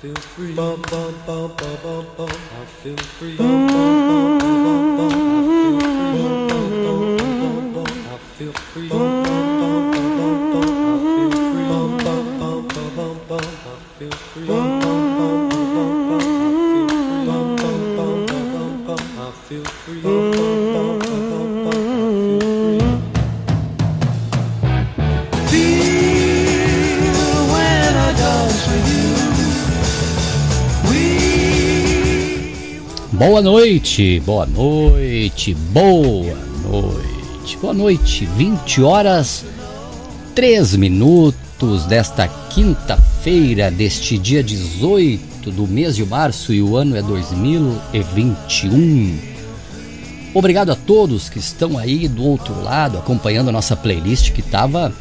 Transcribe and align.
feel 0.00 0.14
free. 0.14 0.54
Bum, 0.54 0.80
bum, 0.90 1.14
bum, 1.26 1.52
bum, 1.56 1.76
bum, 1.82 2.06
bum. 2.16 2.28
I 2.30 2.64
feel 2.82 2.96
free. 2.96 3.36
Bum, 3.36 3.66
bum, 3.66 4.38
bum, 4.38 4.38
bum, 4.38 4.96
bum, 4.96 5.29
Boa 33.40 33.52
noite, 33.52 34.20
boa 34.20 34.44
noite, 34.44 35.54
boa 35.54 36.36
noite, 36.62 37.56
boa 37.56 37.72
noite. 37.72 38.26
20 38.26 38.82
horas 38.82 39.46
3 40.34 40.76
minutos 40.76 41.86
desta 41.86 42.28
quinta-feira, 42.28 43.70
deste 43.70 44.18
dia 44.18 44.44
18 44.44 45.50
do 45.52 45.66
mês 45.66 45.96
de 45.96 46.04
março 46.04 46.52
e 46.52 46.60
o 46.60 46.76
ano 46.76 46.94
é 46.94 47.00
2021. 47.00 49.18
Obrigado 50.34 50.72
a 50.72 50.76
todos 50.76 51.30
que 51.30 51.38
estão 51.38 51.78
aí 51.78 52.06
do 52.08 52.22
outro 52.22 52.62
lado 52.62 52.98
acompanhando 52.98 53.48
a 53.48 53.52
nossa 53.52 53.74
playlist 53.74 54.32
que 54.32 54.42
tava 54.42 54.92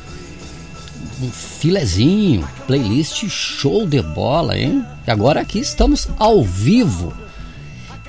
um 1.22 1.30
filezinho, 1.30 2.48
playlist 2.66 3.28
show 3.28 3.86
de 3.86 4.02
bola, 4.02 4.58
hein? 4.58 4.86
E 5.06 5.12
agora 5.12 5.42
aqui 5.42 5.60
estamos 5.60 6.08
ao 6.18 6.42
vivo. 6.42 7.14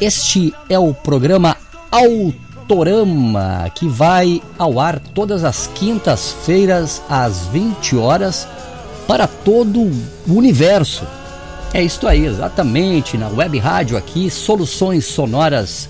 Este 0.00 0.54
é 0.66 0.78
o 0.78 0.94
programa 0.94 1.54
Autorama, 1.90 3.70
que 3.74 3.86
vai 3.86 4.40
ao 4.58 4.80
ar 4.80 4.98
todas 4.98 5.44
as 5.44 5.66
quintas-feiras 5.74 7.02
às 7.06 7.48
20 7.48 7.96
horas 7.96 8.48
para 9.06 9.26
todo 9.26 9.80
o 9.80 9.92
universo. 10.26 11.04
É 11.74 11.82
isso 11.82 12.08
aí, 12.08 12.24
exatamente, 12.24 13.18
na 13.18 13.28
web 13.28 13.58
rádio 13.58 13.94
aqui, 13.98 14.30
Soluções 14.30 15.04
Sonoras. 15.04 15.86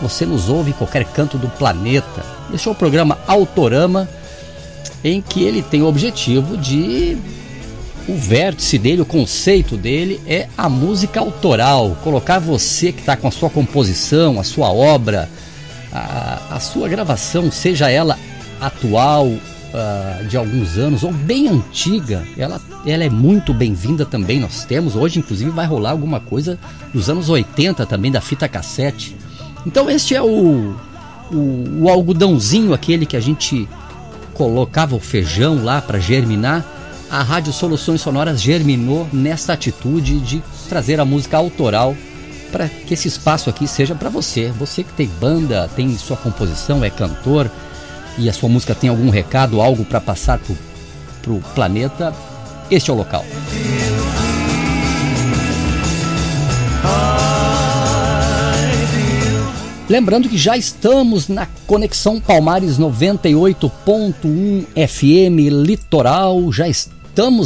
Você 0.00 0.24
nos 0.24 0.48
ouve 0.48 0.70
em 0.70 0.74
qualquer 0.74 1.04
canto 1.06 1.36
do 1.36 1.48
planeta. 1.48 2.24
Este 2.54 2.68
é 2.68 2.70
o 2.70 2.76
programa 2.76 3.18
Autorama, 3.26 4.08
em 5.02 5.20
que 5.20 5.42
ele 5.42 5.62
tem 5.62 5.82
o 5.82 5.88
objetivo 5.88 6.56
de 6.56 7.18
o 8.08 8.14
vértice 8.14 8.78
dele, 8.78 9.02
o 9.02 9.06
conceito 9.06 9.76
dele 9.76 10.20
é 10.26 10.48
a 10.56 10.68
música 10.68 11.20
autoral. 11.20 11.96
Colocar 12.02 12.38
você 12.38 12.90
que 12.90 13.00
está 13.00 13.16
com 13.16 13.28
a 13.28 13.30
sua 13.30 13.50
composição, 13.50 14.40
a 14.40 14.44
sua 14.44 14.72
obra, 14.72 15.28
a, 15.92 16.56
a 16.56 16.60
sua 16.60 16.88
gravação, 16.88 17.52
seja 17.52 17.90
ela 17.90 18.18
atual, 18.60 19.26
uh, 19.26 20.26
de 20.26 20.36
alguns 20.36 20.78
anos 20.78 21.02
ou 21.02 21.12
bem 21.12 21.48
antiga, 21.48 22.24
ela, 22.36 22.60
ela 22.86 23.04
é 23.04 23.10
muito 23.10 23.52
bem-vinda 23.52 24.04
também. 24.04 24.40
Nós 24.40 24.64
temos, 24.64 24.96
hoje 24.96 25.18
inclusive 25.18 25.50
vai 25.50 25.66
rolar 25.66 25.90
alguma 25.90 26.20
coisa 26.20 26.58
dos 26.92 27.10
anos 27.10 27.28
80 27.28 27.84
também, 27.86 28.10
da 28.10 28.20
fita 28.20 28.48
cassete. 28.48 29.14
Então 29.66 29.90
este 29.90 30.14
é 30.14 30.22
o, 30.22 30.74
o, 31.30 31.82
o 31.82 31.88
algodãozinho, 31.88 32.72
aquele 32.72 33.04
que 33.04 33.16
a 33.16 33.20
gente 33.20 33.68
colocava 34.34 34.96
o 34.96 35.00
feijão 35.00 35.62
lá 35.62 35.82
para 35.82 35.98
germinar 35.98 36.77
a 37.10 37.22
Rádio 37.22 37.52
Soluções 37.52 38.00
Sonoras 38.00 38.40
germinou 38.40 39.08
nessa 39.12 39.52
atitude 39.54 40.20
de 40.20 40.42
trazer 40.68 41.00
a 41.00 41.04
música 41.04 41.36
autoral 41.36 41.96
para 42.52 42.68
que 42.68 42.94
esse 42.94 43.08
espaço 43.08 43.50
aqui 43.50 43.66
seja 43.66 43.94
para 43.94 44.08
você. 44.10 44.52
Você 44.58 44.82
que 44.82 44.92
tem 44.92 45.06
banda, 45.06 45.68
tem 45.74 45.96
sua 45.96 46.16
composição, 46.16 46.84
é 46.84 46.90
cantor 46.90 47.50
e 48.18 48.28
a 48.28 48.32
sua 48.32 48.48
música 48.48 48.74
tem 48.74 48.90
algum 48.90 49.10
recado, 49.10 49.60
algo 49.60 49.84
para 49.84 50.00
passar 50.00 50.38
para 51.22 51.32
o 51.32 51.40
planeta, 51.54 52.14
este 52.70 52.90
é 52.90 52.92
o 52.92 52.96
local. 52.96 53.24
Lembrando 59.88 60.28
que 60.28 60.36
já 60.36 60.54
estamos 60.54 61.28
na 61.28 61.46
Conexão 61.66 62.20
Palmares 62.20 62.78
98.1 62.78 64.66
FM 64.86 65.48
Litoral, 65.64 66.52
já 66.52 66.68
estamos 66.68 66.97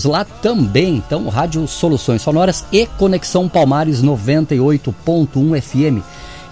lá 0.05 0.25
também. 0.25 0.97
Então, 0.97 1.29
Rádio 1.29 1.67
Soluções 1.67 2.21
Sonoras 2.21 2.65
e 2.71 2.87
Conexão 2.87 3.49
Palmares 3.49 4.03
98.1 4.03 5.61
FM. 5.61 6.05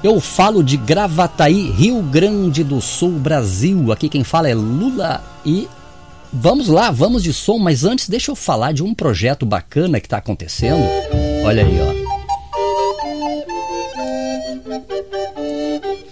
Eu 0.02 0.18
falo 0.20 0.64
de 0.64 0.78
Gravataí, 0.78 1.70
Rio 1.70 2.00
Grande 2.00 2.64
do 2.64 2.80
Sul, 2.80 3.12
Brasil. 3.12 3.92
Aqui 3.92 4.08
quem 4.08 4.24
fala 4.24 4.48
é 4.48 4.54
Lula 4.54 5.22
e 5.44 5.68
vamos 6.32 6.68
lá, 6.68 6.90
vamos 6.90 7.22
de 7.22 7.34
som, 7.34 7.58
mas 7.58 7.84
antes 7.84 8.08
deixa 8.08 8.30
eu 8.30 8.34
falar 8.34 8.72
de 8.72 8.82
um 8.82 8.94
projeto 8.94 9.44
bacana 9.44 10.00
que 10.00 10.06
está 10.06 10.16
acontecendo. 10.16 10.82
Olha 11.44 11.62
aí, 11.62 11.78
ó. 11.78 11.99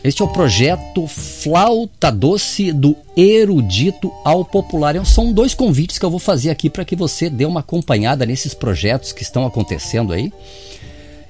Este 0.09 0.23
é 0.23 0.25
o 0.25 0.29
projeto 0.29 1.07
Flauta 1.07 2.11
Doce 2.11 2.73
do 2.73 2.97
Erudito 3.15 4.11
ao 4.25 4.43
Popular. 4.43 5.05
São 5.05 5.35
dois 5.35 5.53
convites 5.53 5.99
que 5.99 6.05
eu 6.05 6.11
vou 6.11 6.19
fazer 6.19 6.49
aqui 6.49 6.71
para 6.71 6.83
que 6.83 6.97
você 6.97 7.29
dê 7.29 7.45
uma 7.45 7.61
acompanhada 7.61 8.25
nesses 8.25 8.55
projetos 8.55 9.13
que 9.13 9.23
estão 9.23 9.45
acontecendo 9.45 10.15
aí. 10.15 10.33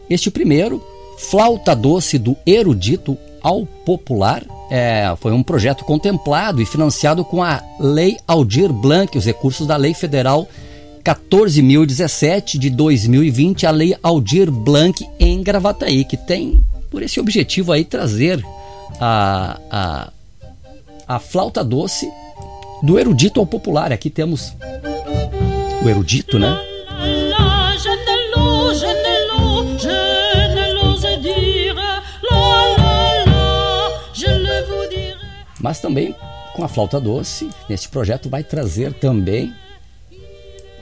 Este 0.08 0.30
primeiro, 0.30 0.80
Flauta 1.18 1.74
Doce 1.74 2.18
do 2.18 2.36
Erudito 2.46 3.18
ao 3.42 3.66
Popular, 3.66 4.44
é, 4.70 5.12
foi 5.18 5.32
um 5.32 5.42
projeto 5.42 5.84
contemplado 5.84 6.62
e 6.62 6.66
financiado 6.66 7.24
com 7.24 7.42
a 7.42 7.60
Lei 7.80 8.16
Aldir 8.28 8.72
Blanc, 8.72 9.18
os 9.18 9.24
recursos 9.24 9.66
da 9.66 9.76
Lei 9.76 9.92
Federal 9.92 10.46
14.017 11.02 12.56
de 12.58 12.70
2020, 12.70 13.66
a 13.66 13.72
Lei 13.72 13.96
Aldir 14.00 14.52
Blanc 14.52 15.04
em 15.18 15.42
Gravataí, 15.42 16.04
que 16.04 16.16
tem 16.16 16.62
por 16.88 17.02
esse 17.02 17.18
objetivo 17.18 17.72
aí 17.72 17.84
trazer 17.84 18.40
a, 19.00 19.58
a, 19.70 20.12
a 21.06 21.18
flauta 21.18 21.62
doce 21.62 22.10
do 22.82 22.98
erudito 22.98 23.40
ao 23.40 23.46
popular. 23.46 23.92
Aqui 23.92 24.10
temos 24.10 24.54
o 25.82 25.88
erudito, 25.88 26.38
né? 26.38 26.58
Mas 35.60 35.80
também 35.80 36.14
com 36.54 36.64
a 36.64 36.68
flauta 36.68 37.00
doce, 37.00 37.50
neste 37.68 37.88
projeto 37.88 38.28
vai 38.28 38.42
trazer 38.42 38.92
também 38.92 39.54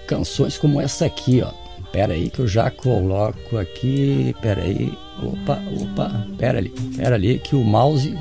canções 0.07 0.57
como 0.57 0.81
essa 0.81 1.05
aqui, 1.05 1.43
ó. 1.43 1.66
Pera 1.97 2.13
aí 2.13 2.29
que 2.29 2.41
eu 2.41 2.47
já 2.47 2.71
coloco 2.71 3.57
aqui. 3.57 4.37
Pera 4.43 4.61
aí. 4.61 4.93
Opa, 5.23 5.59
opa. 5.81 6.27
Pera 6.37 6.59
ali. 6.59 6.69
Pera 6.95 7.15
ali 7.15 7.39
que 7.39 7.57
o 7.57 7.65
mouse. 7.65 8.15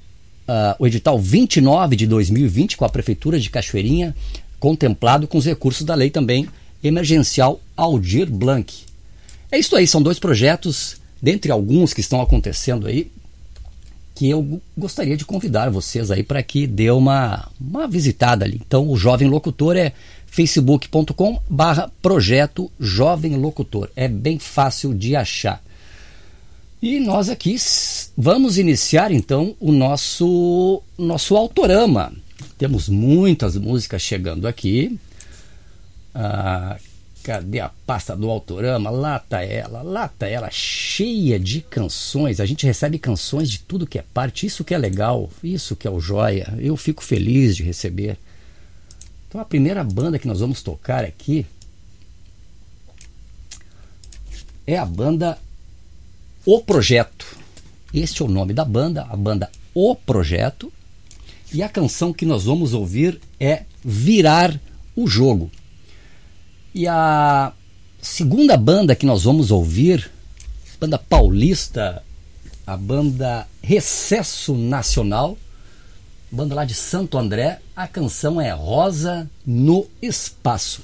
o 0.79 0.87
edital 0.87 1.19
29 1.19 1.97
de 1.97 2.07
2020 2.07 2.77
com 2.77 2.85
a 2.85 2.89
Prefeitura 2.89 3.39
de 3.39 3.51
Cachoeirinha, 3.51 4.15
contemplado 4.59 5.29
com 5.29 5.39
os 5.39 5.45
recursos 5.45 5.85
da 5.85 5.95
lei 5.95 6.11
também 6.11 6.49
emergencial 6.83 7.61
Aldir 7.77 8.31
Blanc. 8.31 8.85
É 9.53 9.59
isso 9.59 9.77
aí, 9.77 9.87
são 9.87 10.03
dois 10.03 10.19
projetos, 10.19 10.97
dentre 11.21 11.53
alguns 11.53 11.95
que 11.95 12.01
estão 12.01 12.21
acontecendo 12.21 12.87
aí, 12.87 13.11
que 14.15 14.31
eu 14.31 14.61
gostaria 14.77 15.17
de 15.17 15.25
convidar 15.25 15.71
vocês 15.71 16.11
aí 16.11 16.23
para 16.23 16.43
que 16.43 16.67
dê 16.67 16.91
uma, 16.91 17.49
uma 17.61 17.89
visitada 17.89 18.45
ali. 18.45 18.61
Então, 18.65 18.89
o 18.89 18.97
Jovem 18.97 19.29
Locutor 19.29 19.77
é 19.77 19.93
facebook.com 20.27 21.41
barra 21.49 21.91
projeto 22.01 22.71
Jovem 22.79 23.37
Locutor. 23.37 23.91
É 23.97 24.07
bem 24.07 24.39
fácil 24.39 24.95
de 24.95 25.17
achar. 25.17 25.63
E 26.81 27.01
nós 27.01 27.29
aqui 27.29 27.57
vamos 28.17 28.59
iniciar 28.59 29.11
então 29.11 29.57
o 29.59 29.73
nosso, 29.73 30.83
nosso 30.99 31.37
autorama. 31.37 32.13
Temos 32.59 32.89
muitas 32.89 33.57
músicas 33.57 34.03
chegando 34.03 34.47
aqui. 34.47 34.99
Ah, 36.15 36.77
Cadê 37.25 37.59
a 37.59 37.71
pasta 37.87 38.15
do 38.15 38.29
Autorama? 38.29 38.91
Lá 38.91 39.19
tá 39.19 39.43
ela, 39.43 39.81
lá 39.81 40.09
tá 40.09 40.29
ela, 40.29 40.51
cheia 40.51 41.41
de 41.41 41.63
canções. 41.63 42.39
A 42.39 42.45
gente 42.45 42.67
recebe 42.67 42.99
canções 42.99 43.51
de 43.51 43.61
tudo 43.61 43.87
que 43.87 43.99
é 43.99 44.05
parte. 44.13 44.45
Isso 44.45 44.63
que 44.63 44.75
é 44.75 44.79
legal, 44.79 45.31
isso 45.43 45.75
que 45.75 45.89
é 45.89 45.91
o 45.91 45.99
joia. 45.99 46.53
Eu 46.59 46.77
fico 46.77 47.03
feliz 47.03 47.57
de 47.57 47.63
receber. 47.63 48.19
Então 49.27 49.41
a 49.41 49.45
primeira 49.47 49.83
banda 49.83 50.19
que 50.19 50.29
nós 50.29 50.41
vamos 50.41 50.63
tocar 50.63 51.03
aqui 51.03 51.47
é 54.67 54.77
a 54.77 54.85
banda 54.85 55.39
O 56.45 56.61
Projeto. 56.61 57.39
Este 57.93 58.21
é 58.21 58.25
o 58.27 58.29
nome 58.29 58.53
da 58.53 58.67
banda, 58.67 59.07
a 59.09 59.17
banda 59.17 59.51
O 59.73 59.97
Projeto. 59.97 60.71
E 61.55 61.63
a 61.63 61.71
canção 61.71 62.13
que 62.13 62.27
nós 62.27 62.45
vamos 62.45 62.75
ouvir 62.75 63.19
é 63.41 63.63
Virar 63.83 64.61
o 64.95 65.07
Jogo. 65.07 65.51
E 66.75 66.89
a 66.89 67.53
segunda 68.03 68.57
banda 68.57 68.97
que 68.97 69.07
nós 69.07 69.23
vamos 69.23 69.53
ouvir, 69.53 70.11
banda 70.81 70.99
paulista, 70.99 72.03
a 72.67 72.77
banda 72.77 73.47
Recesso 73.63 74.57
Nacional, 74.57 75.39
banda 76.31 76.55
lá 76.55 76.65
de 76.65 76.75
Santo 76.75 77.17
André, 77.17 77.61
a 77.77 77.87
canção 77.87 78.41
é 78.41 78.51
Rosa 78.51 79.31
no 79.47 79.87
Espaço. 80.03 80.83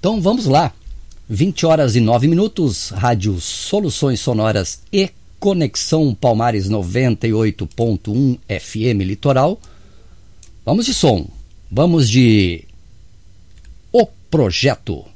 Então 0.00 0.20
vamos 0.20 0.46
lá. 0.46 0.72
20 1.28 1.66
horas 1.66 1.94
e 1.94 2.00
9 2.00 2.26
minutos, 2.28 2.90
Rádio 2.90 3.38
Soluções 3.40 4.20
Sonoras 4.20 4.80
e 4.92 5.10
Conexão 5.38 6.14
Palmares 6.14 6.70
98.1 6.70 8.38
FM 8.48 9.02
Litoral. 9.02 9.60
Vamos 10.64 10.86
de 10.86 10.94
som. 10.94 11.28
Vamos 11.70 12.08
de 12.08 12.65
projeto. 14.30 15.15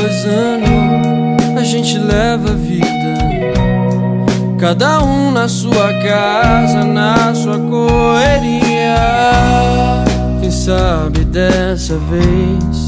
após 0.00 0.24
ano 0.24 1.36
a 1.58 1.62
gente 1.62 1.98
leva 1.98 2.50
a 2.50 2.54
vida. 2.54 2.86
Cada 4.58 5.02
um 5.02 5.30
na 5.30 5.46
sua 5.48 5.92
casa, 6.02 6.84
na 6.84 7.34
sua 7.34 7.58
correria. 7.58 8.96
Quem 10.40 10.50
sabe 10.50 11.24
dessa 11.24 11.96
vez 11.98 12.79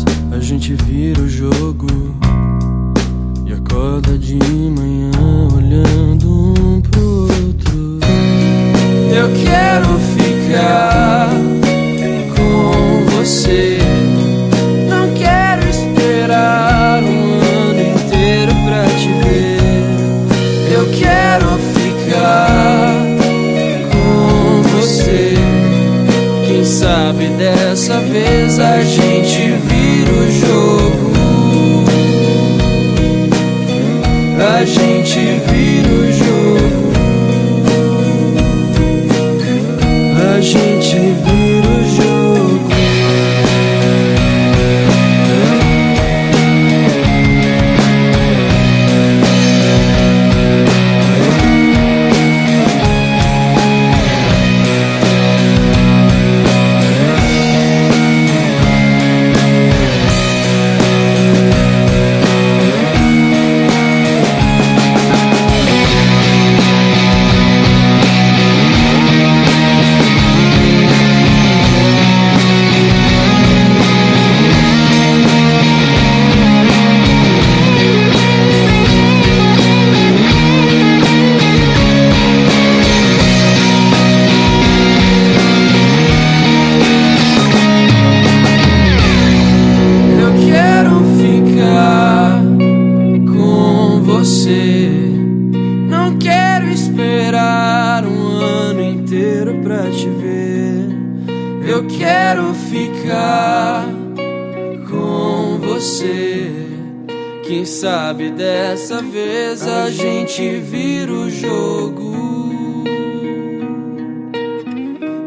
vez 28.13 28.59
a 28.59 28.83
gente 28.83 29.12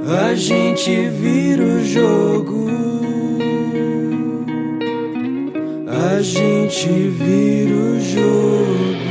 A 0.07 0.35
gente 0.35 1.09
vira 1.09 1.63
o 1.63 1.83
jogo. 1.83 2.67
A 5.87 6.21
gente 6.21 6.87
vira 7.09 7.73
o 7.73 7.99
jogo. 7.99 9.04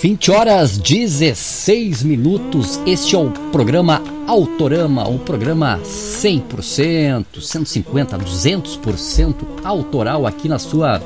20 0.00 0.30
horas 0.30 0.78
16 0.78 2.04
minutos. 2.04 2.78
Este 2.86 3.16
é 3.16 3.18
o 3.18 3.32
programa 3.50 4.00
Autorama, 4.28 5.08
um 5.08 5.18
programa 5.18 5.80
100%, 5.82 7.40
150, 7.40 8.16
200% 8.16 9.34
autoral 9.64 10.24
aqui 10.24 10.48
na 10.48 10.60
sua 10.60 11.02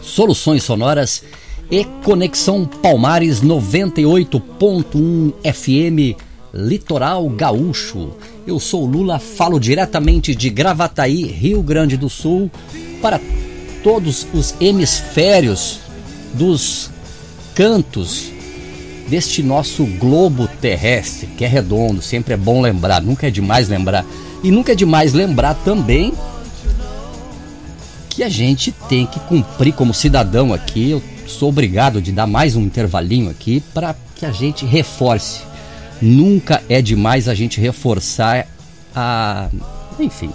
Soluções 0.00 0.62
Sonoras 0.62 1.22
e 1.70 1.84
Conexão 2.02 2.64
Palmares 2.64 3.42
98.1 3.42 5.34
FM 5.44 6.16
Litoral 6.54 7.28
Gaúcho. 7.28 8.12
Eu 8.46 8.58
sou 8.58 8.84
o 8.84 8.86
Lula, 8.86 9.18
falo 9.18 9.60
diretamente 9.60 10.34
de 10.34 10.48
Gravataí, 10.48 11.26
Rio 11.26 11.62
Grande 11.62 11.98
do 11.98 12.08
Sul, 12.08 12.50
para 13.02 13.20
todos 13.82 14.26
os 14.32 14.54
hemisférios 14.60 15.80
dos 16.32 16.93
cantos 17.54 18.32
deste 19.08 19.42
nosso 19.42 19.84
globo 19.84 20.48
terrestre, 20.60 21.26
que 21.26 21.44
é 21.44 21.48
redondo, 21.48 22.02
sempre 22.02 22.34
é 22.34 22.36
bom 22.36 22.60
lembrar, 22.60 23.02
nunca 23.02 23.28
é 23.28 23.30
demais 23.30 23.68
lembrar. 23.68 24.04
E 24.42 24.50
nunca 24.50 24.72
é 24.72 24.74
demais 24.74 25.12
lembrar 25.12 25.54
também 25.54 26.12
que 28.10 28.22
a 28.22 28.28
gente 28.28 28.70
tem 28.88 29.06
que 29.06 29.18
cumprir 29.20 29.72
como 29.72 29.94
cidadão 29.94 30.52
aqui. 30.52 30.90
Eu 30.90 31.02
sou 31.26 31.48
obrigado 31.48 32.00
de 32.00 32.12
dar 32.12 32.26
mais 32.26 32.54
um 32.54 32.62
intervalinho 32.62 33.30
aqui 33.30 33.62
para 33.72 33.96
que 34.14 34.26
a 34.26 34.30
gente 34.30 34.64
reforce. 34.64 35.40
Nunca 36.00 36.62
é 36.68 36.82
demais 36.82 37.28
a 37.28 37.34
gente 37.34 37.60
reforçar 37.60 38.46
a. 38.94 39.48
Enfim, 39.98 40.30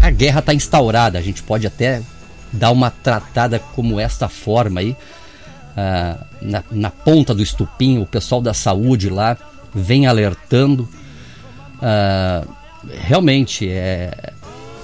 a 0.00 0.10
guerra 0.10 0.40
está 0.40 0.54
instaurada. 0.54 1.18
A 1.18 1.22
gente 1.22 1.42
pode 1.42 1.66
até 1.66 2.02
dar 2.52 2.70
uma 2.70 2.90
tratada 2.90 3.58
como 3.58 3.98
esta 3.98 4.28
forma 4.28 4.80
aí. 4.80 4.96
Ah, 5.76 6.16
na, 6.40 6.62
na 6.70 6.90
ponta 6.90 7.34
do 7.34 7.42
estupim, 7.42 7.98
o 7.98 8.06
pessoal 8.06 8.40
da 8.40 8.54
saúde 8.54 9.08
lá 9.08 9.36
vem 9.74 10.06
alertando. 10.06 10.88
Ah, 11.80 12.44
realmente 12.88 13.68
é 13.68 14.32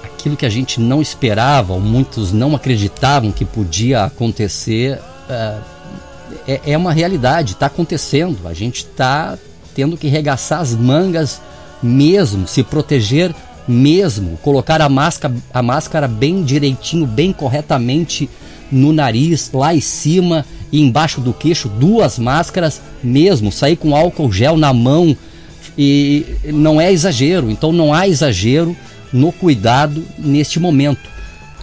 aquilo 0.05 0.37
que 0.37 0.47
a 0.47 0.51
gente 0.51 0.81
não 0.81 1.01
esperava, 1.01 1.73
ou 1.73 1.81
muitos 1.81 2.33
não 2.33 2.55
acreditavam 2.55 3.31
que 3.31 3.45
podia 3.45 4.05
acontecer, 4.05 5.01
ah, 5.29 5.61
é, 6.47 6.73
é 6.73 6.77
uma 6.77 6.93
realidade, 6.93 7.53
está 7.53 7.67
acontecendo. 7.67 8.47
A 8.47 8.55
gente 8.55 8.79
está 8.79 9.39
tendo 9.75 9.97
que 9.97 10.09
regaçar 10.09 10.61
as 10.61 10.75
mangas 10.75 11.41
mesmo, 11.83 12.49
se 12.49 12.63
proteger 12.63 13.35
mesmo, 13.69 14.37
colocar 14.39 14.81
a 14.81 14.89
máscara, 14.89 15.35
a 15.53 15.63
máscara 15.63 16.09
bem 16.09 16.43
direitinho, 16.43 17.07
bem 17.07 17.33
corretamente 17.33 18.29
no 18.71 18.93
nariz, 18.93 19.51
lá 19.53 19.75
em 19.75 19.81
cima 19.81 20.45
e 20.77 20.81
embaixo 20.83 21.23
do 21.23 21.33
queixo, 21.33 21.71
duas 21.71 22.19
máscaras 22.19 22.83
mesmo, 23.03 23.51
sair 23.51 23.77
com 23.77 23.97
álcool 23.97 24.31
gel 24.31 24.59
na 24.59 24.75
mão. 24.75 25.17
E 25.79 26.27
não 26.45 26.79
é 26.79 26.93
exagero, 26.93 27.51
então 27.51 27.73
não 27.73 27.95
há 27.95 28.07
exagero 28.07 28.77
no 29.11 29.33
cuidado 29.33 30.05
neste 30.19 30.61
momento. 30.61 31.09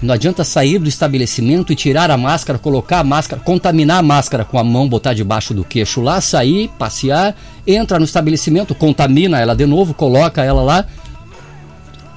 Não 0.01 0.15
adianta 0.15 0.43
sair 0.43 0.79
do 0.79 0.89
estabelecimento 0.89 1.72
e 1.72 1.75
tirar 1.75 2.10
a 2.10 2.17
máscara, 2.17 2.58
colocar 2.58 3.00
a 3.00 3.03
máscara, 3.03 3.39
contaminar 3.39 4.00
a 4.00 4.03
máscara 4.03 4.43
com 4.43 4.58
a 4.58 4.63
mão, 4.63 4.89
botar 4.89 5.13
debaixo 5.13 5.53
do 5.53 5.63
queixo 5.63 6.01
lá, 6.01 6.20
sair, 6.20 6.70
passear, 6.79 7.36
entra 7.67 8.00
no 8.00 8.05
estabelecimento, 8.05 8.74
contamina 8.74 9.39
ela 9.39 9.55
de 9.55 9.67
novo, 9.67 9.93
coloca 9.93 10.43
ela 10.43 10.63
lá, 10.63 10.86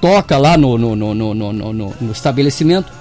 toca 0.01 0.35
lá 0.37 0.57
no, 0.57 0.79
no, 0.79 0.95
no, 0.95 1.13
no, 1.13 1.33
no, 1.35 1.53
no, 1.53 1.93
no 2.01 2.11
estabelecimento, 2.11 2.91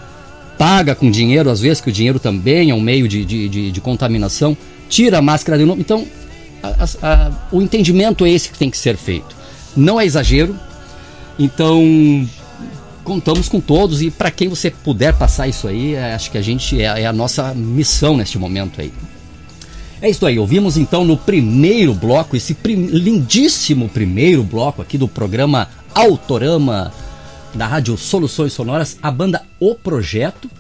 paga 0.59 0.95
com 0.95 1.11
dinheiro, 1.11 1.51
às 1.51 1.61
vezes, 1.61 1.81
que 1.81 1.89
o 1.89 1.93
dinheiro 1.93 2.19
também 2.19 2.71
é 2.71 2.75
um 2.75 2.81
meio 2.81 3.07
de, 3.09 3.25
de, 3.25 3.49
de, 3.49 3.71
de 3.73 3.81
contaminação, 3.81 4.57
tira 4.89 5.19
a 5.19 5.23
máscara 5.23 5.59
de 5.59 5.65
novo. 5.65 5.81
Então, 5.81 6.07
a- 6.63 6.85
a- 7.03 7.31
o 7.53 7.61
entendimento 7.63 8.25
é 8.25 8.31
esse 8.31 8.49
que 8.51 8.59
tem 8.59 8.71
que 8.71 8.79
ser 8.79 8.97
feito. 8.97 9.35
Não 9.77 10.01
é 10.01 10.05
exagero. 10.07 10.57
Então, 11.39 12.27
Contamos 13.05 13.49
com 13.49 13.61
todos 13.61 14.03
e 14.03 14.11
para 14.11 14.33
quem 14.33 14.49
você 14.49 14.69
puder 14.69 15.15
passar 15.15 15.47
isso 15.47 15.69
aí, 15.69 15.95
é, 15.95 16.15
acho 16.15 16.29
que 16.29 16.37
a 16.39 16.43
gente 16.43 16.81
é, 16.83 17.03
é 17.03 17.07
a 17.07 17.13
nossa 17.13 17.55
missão 17.55 18.17
neste 18.17 18.37
momento 18.37 18.81
aí. 18.81 18.93
É 20.03 20.11
isso 20.11 20.27
aí, 20.27 20.37
ouvimos 20.41 20.77
então 20.77 21.05
no 21.05 21.17
primeiro 21.17 21.95
bloco, 21.95 22.37
esse 22.37 22.53
prim 22.53 22.87
lindíssimo 22.87 23.89
primeiro 23.89 24.43
bloco 24.43 24.83
aqui 24.83 24.99
do 24.99 25.07
programa 25.07 25.69
Autorama 25.95 26.93
da 27.57 27.67
Rádio 27.67 27.97
Soluções 27.97 28.53
Sonoras, 28.53 28.99
a 29.03 29.11
banda 29.11 29.43
O 29.59 29.75
Projeto 29.75 30.51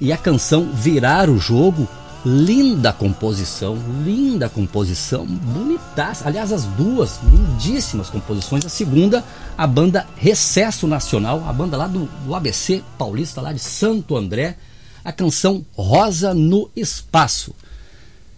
e 0.00 0.12
a 0.12 0.16
canção 0.16 0.70
Virar 0.72 1.28
o 1.28 1.38
Jogo. 1.38 1.88
Linda 2.24 2.92
composição, 2.92 3.76
linda 4.04 4.48
composição, 4.48 5.26
bonitaça. 5.26 6.28
Aliás, 6.28 6.52
as 6.52 6.64
duas 6.64 7.18
lindíssimas 7.24 8.08
composições. 8.08 8.64
A 8.64 8.68
segunda, 8.68 9.24
a 9.58 9.66
banda 9.66 10.06
Recesso 10.14 10.86
Nacional, 10.86 11.44
a 11.48 11.52
banda 11.52 11.76
lá 11.76 11.88
do, 11.88 12.08
do 12.24 12.34
ABC 12.34 12.84
Paulista, 12.96 13.40
lá 13.40 13.52
de 13.52 13.58
Santo 13.58 14.16
André, 14.16 14.56
a 15.04 15.10
canção 15.10 15.66
Rosa 15.74 16.32
no 16.32 16.70
Espaço. 16.76 17.52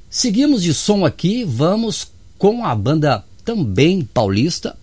Seguimos 0.09 0.63
de 0.63 0.73
som 0.73 1.05
aqui, 1.05 1.45
vamos 1.45 2.09
com 2.39 2.65
a 2.65 2.75
banda 2.75 3.23
também 3.45 4.03
paulista. 4.03 4.75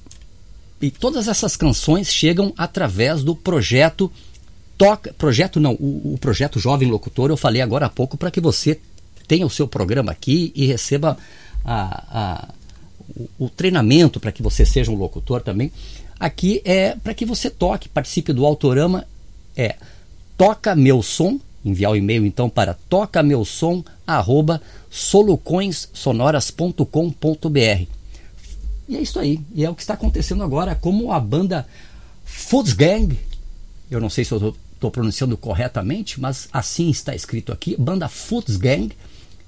E 0.81 0.89
todas 0.89 1.27
essas 1.27 1.55
canções 1.55 2.11
chegam 2.11 2.53
através 2.57 3.23
do 3.23 3.35
projeto 3.35 4.11
Toca, 4.81 5.13
projeto 5.13 5.59
não, 5.59 5.73
o, 5.73 6.13
o 6.15 6.17
projeto 6.19 6.59
Jovem 6.59 6.89
Locutor, 6.89 7.29
eu 7.29 7.37
falei 7.37 7.61
agora 7.61 7.85
há 7.85 7.89
pouco 7.89 8.17
para 8.17 8.31
que 8.31 8.41
você 8.41 8.79
tenha 9.27 9.45
o 9.45 9.49
seu 9.49 9.67
programa 9.67 10.11
aqui 10.11 10.51
e 10.55 10.65
receba 10.65 11.15
a, 11.63 12.03
a, 12.19 12.49
o, 13.15 13.45
o 13.45 13.49
treinamento 13.49 14.19
para 14.19 14.31
que 14.31 14.41
você 14.41 14.65
seja 14.65 14.89
um 14.89 14.95
locutor 14.95 15.43
também. 15.43 15.71
Aqui 16.19 16.63
é 16.65 16.95
para 16.95 17.13
que 17.13 17.27
você 17.27 17.47
toque, 17.47 17.87
participe 17.87 18.33
do 18.33 18.43
Autorama, 18.43 19.05
é 19.55 19.75
toca 20.35 20.75
meu 20.75 21.03
som, 21.03 21.39
enviar 21.63 21.91
o 21.91 21.95
e-mail 21.95 22.25
então 22.25 22.49
para 22.49 22.73
toca 22.73 23.21
meu 23.21 23.45
som 23.45 23.83
arroba. 24.07 24.59
E 28.91 28.97
é 28.97 29.01
isso 29.01 29.17
aí, 29.17 29.39
e 29.55 29.63
é 29.63 29.69
o 29.69 29.73
que 29.73 29.81
está 29.81 29.93
acontecendo 29.93 30.43
agora, 30.43 30.75
como 30.75 31.13
a 31.13 31.19
banda 31.19 31.65
Foods 32.25 32.73
Gang, 32.73 33.17
eu 33.89 34.01
não 34.01 34.09
sei 34.09 34.25
se 34.25 34.33
eu 34.33 34.53
estou 34.73 34.91
pronunciando 34.91 35.37
corretamente, 35.37 36.19
mas 36.19 36.49
assim 36.51 36.89
está 36.89 37.15
escrito 37.15 37.53
aqui, 37.53 37.73
banda 37.79 38.09
Foods 38.09 38.57
Gang, 38.57 38.91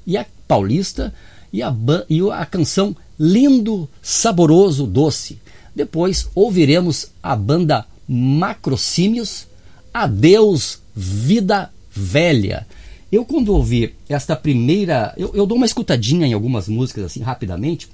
e 0.07 0.15
a 0.15 0.25
paulista, 0.47 1.13
e 1.51 1.61
a, 1.61 1.75
e 2.09 2.21
a 2.31 2.45
canção 2.45 2.95
Lindo, 3.19 3.89
Saboroso, 4.01 4.87
Doce. 4.87 5.37
Depois 5.75 6.29
ouviremos 6.33 7.09
a 7.21 7.35
banda 7.35 7.85
Macrocímios, 8.07 9.45
Adeus, 9.93 10.79
Vida 10.95 11.69
Velha. 11.91 12.65
Eu, 13.11 13.25
quando 13.25 13.53
ouvi 13.53 13.93
esta 14.07 14.37
primeira. 14.37 15.13
Eu, 15.17 15.31
eu, 15.35 15.45
dou 15.45 15.57
uma 15.57 15.65
escutadinha 15.65 16.25
em 16.25 16.33
algumas 16.33 16.69
músicas, 16.69 17.03
assim, 17.03 17.21
rapidamente, 17.21 17.89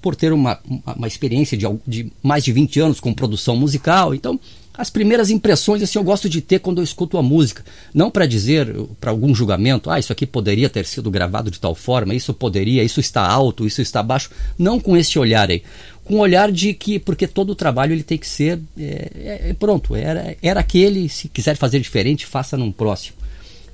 por 0.00 0.14
ter 0.14 0.32
uma, 0.32 0.58
uma, 0.96 1.06
experiência 1.06 1.56
de, 1.56 1.66
de, 1.86 2.12
mais 2.22 2.44
de 2.44 2.52
20 2.52 2.80
anos 2.80 3.00
com 3.00 3.12
produção 3.12 3.56
musical. 3.56 4.14
Então, 4.14 4.38
as 4.78 4.88
primeiras 4.88 5.28
impressões, 5.28 5.82
assim, 5.82 5.98
eu 5.98 6.04
gosto 6.04 6.28
de 6.28 6.40
ter 6.40 6.60
quando 6.60 6.78
eu 6.78 6.84
escuto 6.84 7.18
a 7.18 7.22
música. 7.22 7.64
Não 7.92 8.12
para 8.12 8.26
dizer, 8.26 8.72
para 9.00 9.10
algum 9.10 9.34
julgamento, 9.34 9.90
ah, 9.90 9.98
isso 9.98 10.12
aqui 10.12 10.24
poderia 10.24 10.70
ter 10.70 10.86
sido 10.86 11.10
gravado 11.10 11.50
de 11.50 11.58
tal 11.58 11.74
forma, 11.74 12.14
isso 12.14 12.32
poderia, 12.32 12.84
isso 12.84 13.00
está 13.00 13.26
alto, 13.26 13.66
isso 13.66 13.82
está 13.82 14.04
baixo. 14.04 14.30
Não 14.56 14.78
com 14.78 14.96
esse 14.96 15.18
olhar 15.18 15.50
aí. 15.50 15.64
Com 16.04 16.14
o 16.14 16.20
olhar 16.20 16.52
de 16.52 16.74
que, 16.74 17.00
porque 17.00 17.26
todo 17.26 17.50
o 17.50 17.56
trabalho 17.56 17.92
ele 17.92 18.04
tem 18.04 18.16
que 18.16 18.28
ser. 18.28 18.60
É, 18.78 19.48
é, 19.48 19.52
pronto, 19.58 19.96
era, 19.96 20.36
era 20.40 20.60
aquele, 20.60 21.08
se 21.08 21.28
quiser 21.28 21.56
fazer 21.56 21.80
diferente, 21.80 22.24
faça 22.24 22.56
num 22.56 22.70
próximo. 22.70 23.16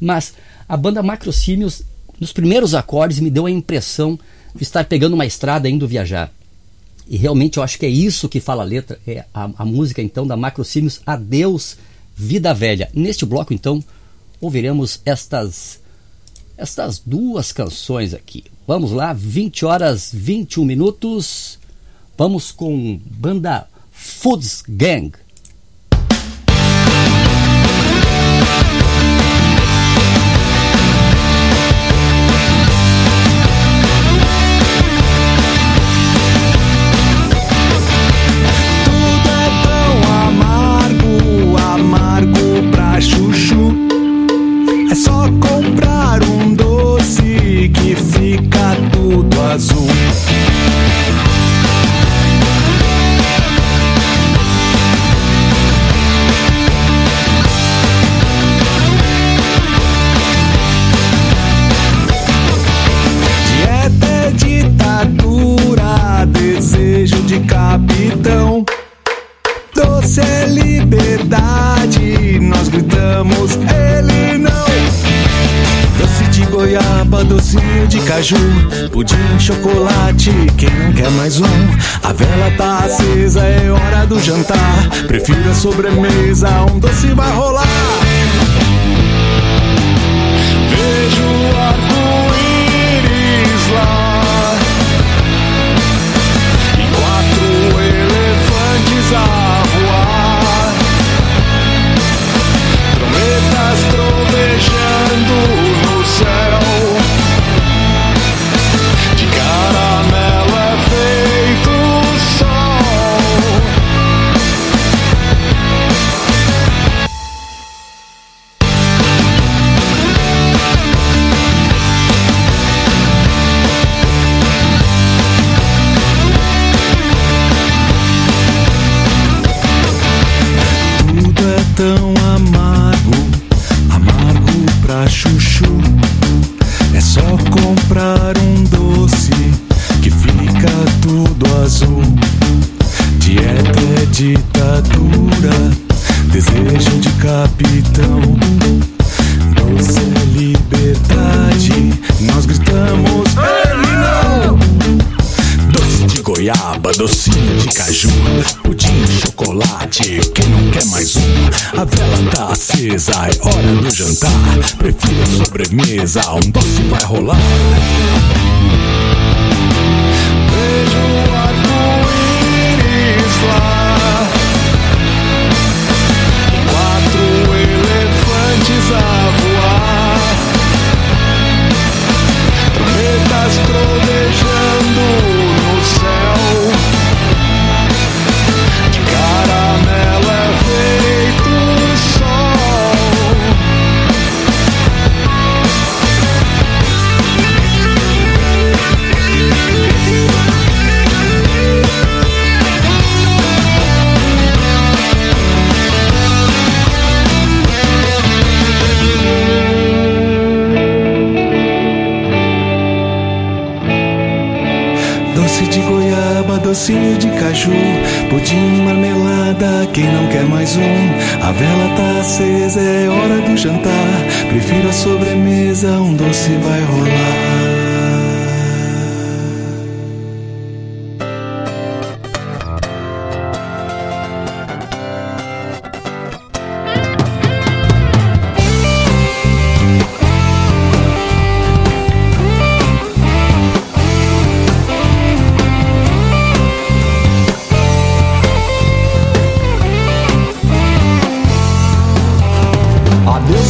Mas 0.01 0.33
a 0.67 0.77
banda 0.77 1.03
Macrocímios, 1.03 1.83
nos 2.19 2.33
primeiros 2.33 2.75
acordes, 2.75 3.21
me 3.21 3.29
deu 3.29 3.45
a 3.45 3.51
impressão 3.51 4.19
estar 4.61 4.85
pegando 4.85 5.15
uma 5.15 5.27
estrada 5.27 5.69
indo 5.69 5.89
viajar. 5.89 6.33
E 7.07 7.17
realmente 7.17 7.59
eu 7.59 7.63
acho 7.63 7.79
que 7.79 7.87
é 7.87 7.89
isso 7.89 8.29
que 8.29 8.41
fala 8.41 8.63
a 8.63 8.67
letra, 8.67 8.99
é 9.07 9.25
a, 9.33 9.51
a 9.59 9.65
música 9.65 10.01
então 10.01 10.27
da 10.27 10.37
Macrocímios, 10.37 11.01
Adeus 11.05 11.77
Vida 12.17 12.55
Velha. 12.55 12.91
Neste 12.95 13.27
bloco 13.27 13.53
então 13.53 13.83
ouviremos 14.41 15.01
estas 15.05 15.81
estas 16.57 17.01
duas 17.05 17.53
canções 17.53 18.15
aqui. 18.15 18.45
Vamos 18.67 18.93
lá, 18.93 19.13
20 19.13 19.67
horas 19.67 20.11
21 20.13 20.65
minutos. 20.65 21.59
Vamos 22.17 22.53
com 22.53 23.01
banda 23.05 23.67
Foods 23.91 24.63
Gang. 24.69 25.13
Caju, 78.25 78.89
pudim, 78.91 79.39
chocolate, 79.39 80.31
quem 80.57 80.71
não 80.71 80.93
quer 80.93 81.11
mais 81.11 81.39
um? 81.41 81.45
A 82.03 82.13
vela 82.13 82.51
tá 82.57 82.79
acesa, 82.79 83.43
é 83.43 83.71
hora 83.71 84.07
do 84.07 84.19
jantar. 84.19 84.89
Prefiro 85.07 85.51
a 85.51 85.55
sobremesa, 85.55 86.49
um 86.73 86.79
doce 86.79 87.09
vai 87.09 87.31
rolar. 87.35 87.67
Vejo 90.71 91.23
o 91.23 91.57
arco-íris 91.69 93.03
lá. 93.75 94.55
E 96.79 96.87
quatro 96.97 97.47
elefantes 97.79 99.13
a 99.13 99.63
voar. 99.75 100.73
Trombetas 102.95 103.81
trovejando 103.91 105.64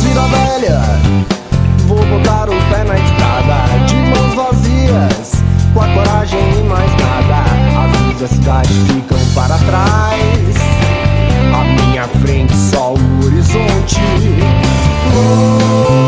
Vida 0.03 0.23
velha. 0.23 0.81
Vou 1.87 2.05
botar 2.07 2.49
o 2.49 2.57
pé 2.71 2.85
na 2.85 2.97
estrada, 2.97 3.85
de 3.87 3.97
mãos 3.97 4.35
vazias, 4.35 5.43
com 5.73 5.81
a 5.81 5.89
coragem 5.89 6.41
e 6.59 6.63
mais 6.65 6.91
nada. 6.93 7.45
As 7.85 8.01
luzes 8.01 8.21
da 8.21 8.29
cidade 8.29 8.73
ficam 8.87 9.19
para 9.35 9.59
trás. 9.59 10.57
À 11.53 11.65
minha 11.65 12.05
frente, 12.23 12.55
só 12.57 12.95
o 12.95 13.25
horizonte. 13.25 14.01
Longe, 15.15 16.04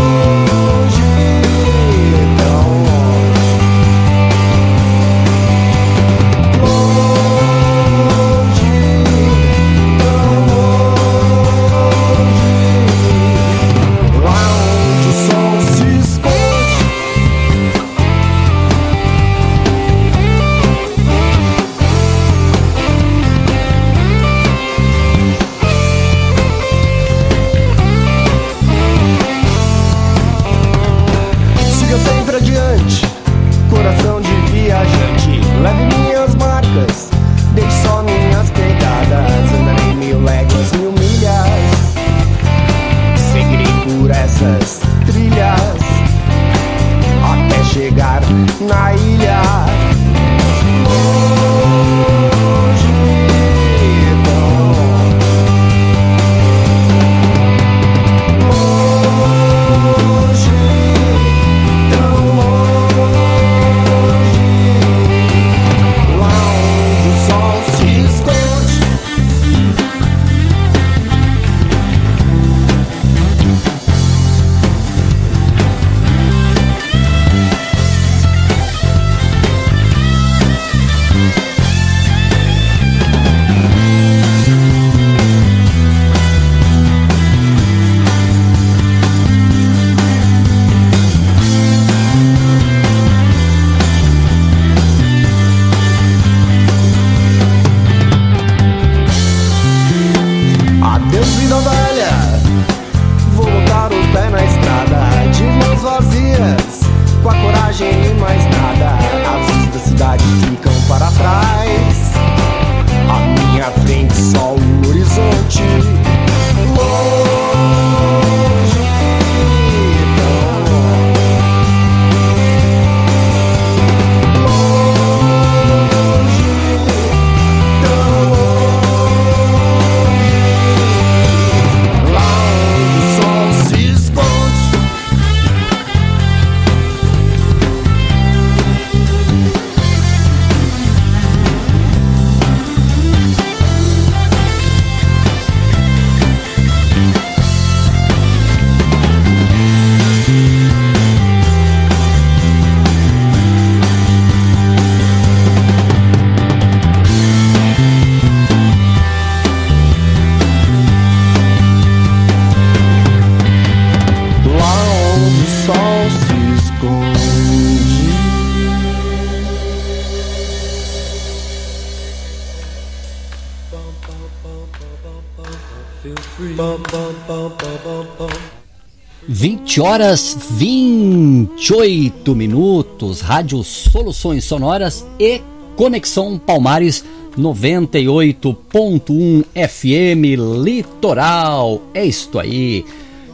20 179.76 179.80
horas 179.82 180.38
28 180.52 182.34
minutos, 182.34 183.20
Rádio 183.20 183.62
Soluções 183.62 184.42
Sonoras 184.42 185.04
e 185.20 185.42
Conexão 185.76 186.38
Palmares 186.38 187.04
98.1 187.36 189.44
FM 189.54 190.64
Litoral. 190.64 191.82
É 191.92 192.06
isto 192.06 192.38
aí. 192.38 192.86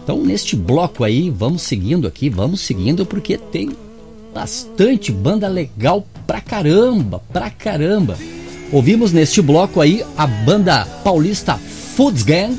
Então, 0.02 0.20
neste 0.24 0.56
bloco 0.56 1.04
aí, 1.04 1.30
vamos 1.30 1.62
seguindo 1.62 2.08
aqui, 2.08 2.28
vamos 2.28 2.60
seguindo 2.62 3.06
porque 3.06 3.38
tem 3.38 3.70
bastante 4.34 5.12
banda 5.12 5.46
legal 5.46 6.04
pra 6.26 6.40
caramba, 6.40 7.22
pra 7.32 7.50
caramba. 7.50 8.18
Ouvimos 8.72 9.12
neste 9.12 9.40
bloco 9.40 9.80
aí 9.80 10.04
a 10.18 10.26
banda 10.26 10.84
paulista 11.04 11.56
Foods 11.94 12.24
Gang, 12.24 12.58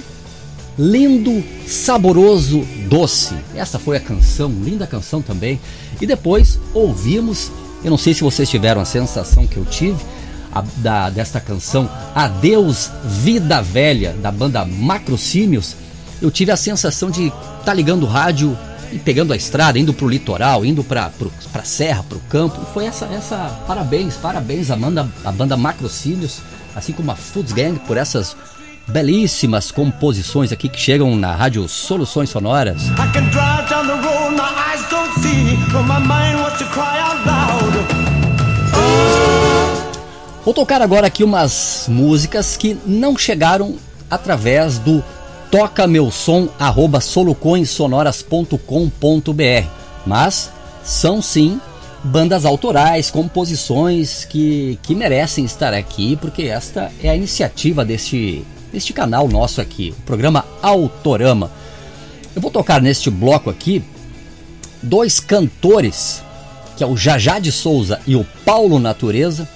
Lindo, 0.77 1.43
Saboroso, 1.67 2.65
Doce. 2.89 3.35
Essa 3.55 3.77
foi 3.77 3.97
a 3.97 3.99
canção, 3.99 4.49
linda 4.49 4.87
canção 4.87 5.21
também. 5.21 5.59
E 6.01 6.05
depois 6.07 6.59
ouvimos, 6.73 7.51
eu 7.83 7.91
não 7.91 7.97
sei 7.97 8.13
se 8.13 8.21
vocês 8.21 8.49
tiveram 8.49 8.81
a 8.81 8.85
sensação 8.85 9.45
que 9.45 9.57
eu 9.57 9.65
tive, 9.65 10.03
a- 10.51 10.63
da, 10.77 11.09
desta 11.09 11.39
canção 11.39 11.89
Adeus 12.15 12.89
Vida 13.05 13.61
Velha, 13.61 14.13
da 14.21 14.31
banda 14.31 14.65
Macrocímios. 14.65 15.75
Eu 16.21 16.31
tive 16.31 16.51
a 16.51 16.57
sensação 16.57 17.11
de 17.11 17.27
estar 17.27 17.39
tá 17.65 17.73
ligando 17.73 18.03
o 18.03 18.07
rádio 18.07 18.57
e 18.91 18.99
pegando 18.99 19.33
a 19.33 19.35
estrada, 19.35 19.77
indo 19.79 19.93
pro 19.93 20.07
litoral, 20.07 20.63
indo 20.65 20.83
pra, 20.83 21.09
pro, 21.09 21.31
pra 21.51 21.63
serra, 21.63 22.03
pro 22.03 22.19
campo. 22.29 22.59
E 22.61 22.73
foi 22.73 22.85
essa, 22.85 23.05
essa. 23.05 23.61
Parabéns, 23.67 24.15
parabéns 24.15 24.69
à 24.71 24.75
banda, 24.75 25.09
a 25.25 25.31
banda 25.31 25.57
Macrocímios, 25.57 26.39
assim 26.75 26.93
como 26.93 27.11
a 27.11 27.15
Foods 27.15 27.51
Gang, 27.53 27.79
por 27.79 27.97
essas 27.97 28.35
belíssimas 28.87 29.71
composições 29.71 30.51
aqui 30.51 30.69
que 30.69 30.79
chegam 30.79 31.15
na 31.15 31.35
rádio 31.35 31.67
Soluções 31.67 32.29
Sonoras. 32.29 32.83
Vou 40.43 40.53
tocar 40.53 40.81
agora 40.81 41.07
aqui 41.07 41.23
umas 41.23 41.85
músicas 41.87 42.57
que 42.57 42.77
não 42.85 43.17
chegaram 43.17 43.77
através 44.11 44.77
do 44.77 45.01
toca 45.49 45.87
meu 45.87 46.11
som 46.11 46.49
arroba 46.59 46.99
solucoinsonoras.com.br, 46.99 49.67
mas 50.05 50.51
são 50.83 51.21
sim 51.21 51.61
bandas 52.03 52.43
autorais, 52.43 53.09
composições 53.09 54.25
que, 54.25 54.77
que 54.83 54.93
merecem 54.93 55.45
estar 55.45 55.73
aqui, 55.73 56.17
porque 56.17 56.43
esta 56.43 56.91
é 57.01 57.09
a 57.09 57.15
iniciativa 57.15 57.85
deste, 57.85 58.45
deste 58.73 58.91
canal 58.91 59.27
nosso 59.27 59.61
aqui, 59.61 59.93
o 59.99 60.01
programa 60.01 60.43
Autorama. 60.59 61.51
Eu 62.35 62.41
vou 62.41 62.49
tocar 62.49 62.81
neste 62.81 63.11
bloco 63.11 63.51
aqui 63.51 63.83
dois 64.81 65.19
cantores, 65.19 66.23
que 66.75 66.83
é 66.83 66.87
o 66.87 66.97
Jajá 66.97 67.37
de 67.37 67.51
Souza 67.51 68.01
e 68.07 68.15
o 68.15 68.25
Paulo 68.43 68.79
Natureza, 68.79 69.47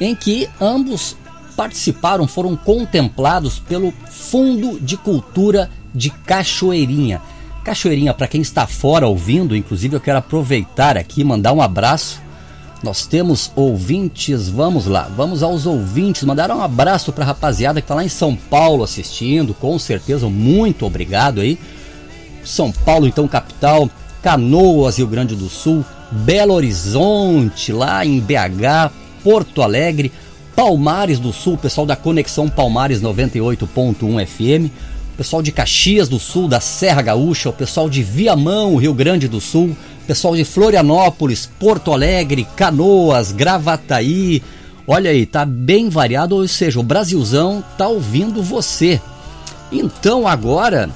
em 0.00 0.12
que 0.12 0.50
ambos 0.60 1.16
participaram, 1.56 2.26
foram 2.26 2.56
contemplados 2.56 3.60
pelo 3.60 3.92
Fundo 4.10 4.80
de 4.80 4.96
Cultura 4.96 5.70
de 5.94 6.10
Cachoeirinha. 6.10 7.22
Cachoeirinha, 7.64 8.12
para 8.12 8.26
quem 8.26 8.40
está 8.40 8.66
fora 8.66 9.06
ouvindo, 9.06 9.56
inclusive 9.56 9.94
eu 9.94 10.00
quero 10.00 10.18
aproveitar 10.18 10.96
aqui 10.96 11.22
mandar 11.22 11.52
um 11.52 11.62
abraço. 11.62 12.20
Nós 12.82 13.06
temos 13.06 13.50
ouvintes, 13.56 14.48
vamos 14.48 14.86
lá, 14.86 15.10
vamos 15.16 15.42
aos 15.42 15.66
ouvintes, 15.66 16.22
mandar 16.22 16.50
um 16.50 16.62
abraço 16.62 17.12
para 17.12 17.24
a 17.24 17.26
rapaziada 17.26 17.80
que 17.80 17.84
está 17.84 17.94
lá 17.94 18.04
em 18.04 18.08
São 18.08 18.36
Paulo 18.36 18.84
assistindo, 18.84 19.52
com 19.52 19.76
certeza, 19.80 20.28
muito 20.28 20.86
obrigado 20.86 21.40
aí. 21.40 21.58
São 22.44 22.70
Paulo, 22.70 23.06
então, 23.06 23.26
capital, 23.26 23.90
Canoas, 24.22 24.98
Rio 24.98 25.08
Grande 25.08 25.34
do 25.34 25.48
Sul, 25.48 25.84
Belo 26.10 26.54
Horizonte, 26.54 27.72
lá 27.72 28.06
em 28.06 28.20
BH, 28.20 28.92
Porto 29.24 29.60
Alegre, 29.60 30.12
Palmares 30.54 31.18
do 31.18 31.32
Sul, 31.32 31.58
pessoal 31.58 31.86
da 31.86 31.96
Conexão 31.96 32.48
Palmares 32.48 33.02
98.1 33.02 34.24
FM, 34.24 34.72
pessoal 35.16 35.42
de 35.42 35.50
Caxias 35.50 36.08
do 36.08 36.20
Sul, 36.20 36.46
da 36.46 36.60
Serra 36.60 37.02
Gaúcha, 37.02 37.48
o 37.48 37.52
pessoal 37.52 37.90
de 37.90 38.04
Viamão, 38.04 38.76
Rio 38.76 38.94
Grande 38.94 39.26
do 39.26 39.40
Sul, 39.40 39.76
pessoal 40.08 40.34
de 40.34 40.42
Florianópolis, 40.42 41.50
Porto 41.60 41.92
Alegre, 41.92 42.48
Canoas, 42.56 43.30
Gravataí. 43.30 44.42
Olha 44.86 45.10
aí, 45.10 45.26
tá 45.26 45.44
bem 45.44 45.90
variado, 45.90 46.34
ou 46.34 46.48
seja, 46.48 46.80
o 46.80 46.82
Brasilzão 46.82 47.62
tá 47.76 47.86
ouvindo 47.86 48.42
você. 48.42 48.98
Então 49.70 50.26
agora 50.26 50.88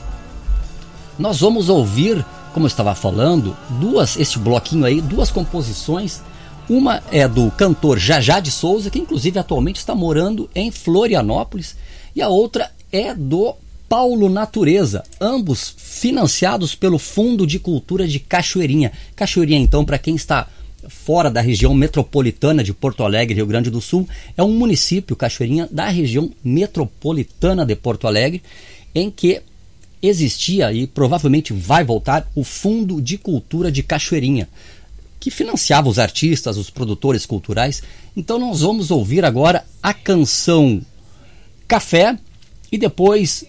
nós 1.19 1.41
vamos 1.41 1.69
ouvir, 1.69 2.25
como 2.55 2.65
eu 2.65 2.69
estava 2.69 2.95
falando, 2.95 3.55
duas, 3.69 4.17
este 4.17 4.39
bloquinho 4.39 4.87
aí, 4.87 5.03
duas 5.03 5.31
composições 5.31 6.23
uma 6.67 7.03
é 7.11 7.29
do 7.29 7.51
cantor 7.51 7.99
Jajá 7.99 8.41
de 8.41 8.51
Souza, 8.51 8.89
que 8.89 8.99
inclusive 8.99 9.39
atualmente 9.39 9.77
está 9.77 9.95
morando 9.95 10.49
em 10.55 10.71
Florianópolis, 10.71 11.77
e 12.17 12.23
a 12.23 12.29
outra 12.29 12.71
é 12.91 13.15
do 13.15 13.55
Paulo 13.93 14.31
Natureza, 14.31 15.05
ambos 15.21 15.75
financiados 15.77 16.75
pelo 16.75 16.99
Fundo 16.99 17.47
de 17.47 17.59
Cultura 17.59 18.09
de 18.09 18.19
Cachoeirinha. 18.19 18.91
Cachoeirinha, 19.15 19.61
então, 19.61 19.85
para 19.85 19.99
quem 19.99 20.15
está 20.15 20.49
fora 20.89 21.31
da 21.31 21.43
região 21.43 21.75
metropolitana 21.75 22.65
de 22.65 22.73
Porto 22.73 23.05
Alegre, 23.05 23.35
Rio 23.35 23.45
Grande 23.45 23.69
do 23.69 23.83
Sul, 23.83 24.09
é 24.35 24.43
um 24.43 24.53
município, 24.53 25.15
Cachoeirinha, 25.15 25.69
da 25.71 25.91
região 25.91 26.33
metropolitana 26.43 27.67
de 27.67 27.77
Porto 27.77 28.07
Alegre, 28.07 28.43
em 28.95 29.11
que 29.11 29.43
existia 30.01 30.73
e 30.73 30.87
provavelmente 30.87 31.53
vai 31.53 31.85
voltar 31.85 32.27
o 32.35 32.43
Fundo 32.43 32.99
de 32.99 33.19
Cultura 33.19 33.71
de 33.71 33.83
Cachoeirinha 33.83 34.49
que 35.21 35.31
financiava 35.31 35.91
os 35.91 35.99
artistas, 35.99 36.57
os 36.57 36.71
produtores 36.71 37.27
culturais. 37.27 37.83
Então 38.17 38.39
nós 38.39 38.63
vamos 38.63 38.91
ouvir 38.91 39.23
agora 39.23 39.67
a 39.83 39.93
canção 39.93 40.81
Café 41.69 42.19
e 42.73 42.79
depois 42.79 43.45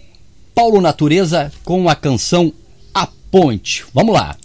Paulo 0.54 0.80
Natureza 0.80 1.52
com 1.66 1.90
a 1.90 1.96
canção 1.96 2.54
A 2.94 3.08
Ponte. 3.32 3.84
Vamos 3.94 4.14
lá. 4.14 4.36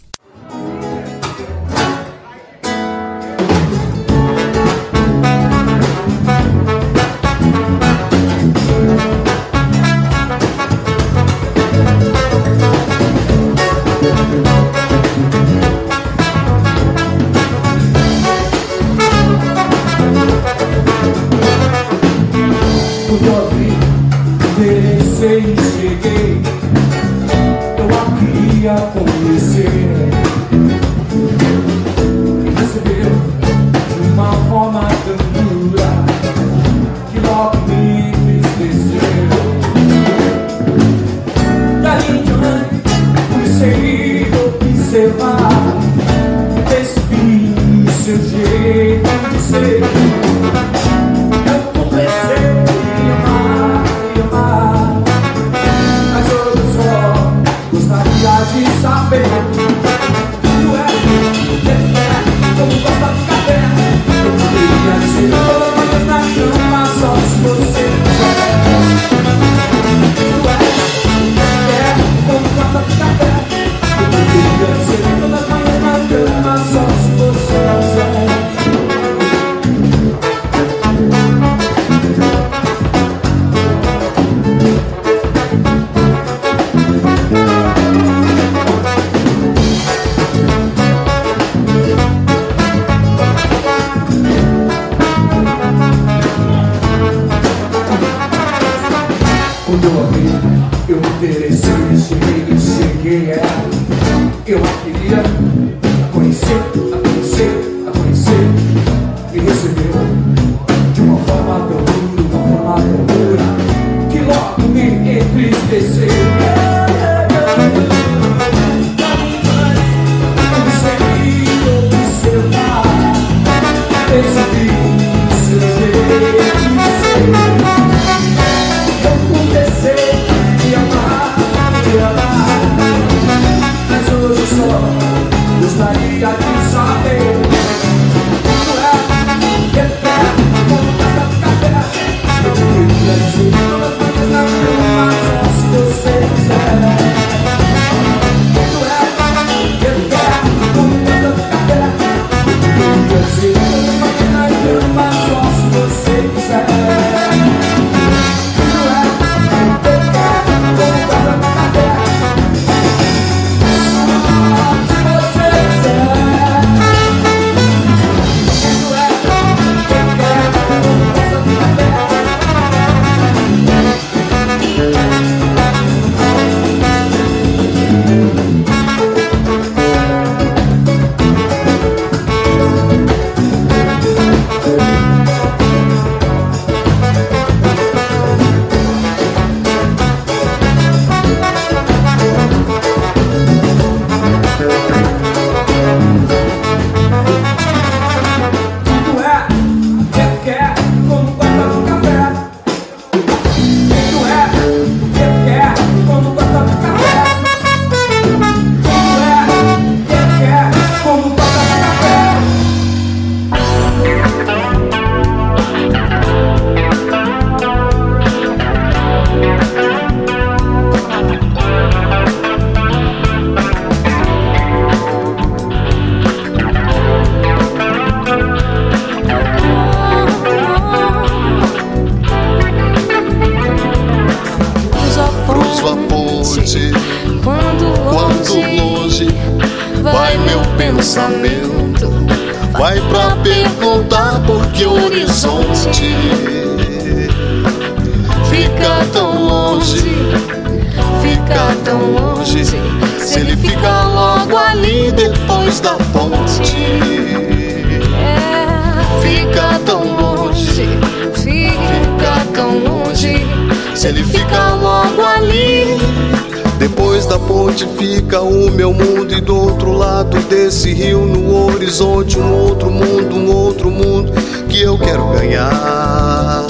Horizonte 271.78 272.36
um 272.36 272.52
outro 272.52 272.90
mundo, 272.90 273.36
um 273.36 273.54
outro 273.54 273.88
mundo 273.88 274.32
que 274.68 274.82
eu 274.82 274.98
quero 274.98 275.28
ganhar. 275.28 276.66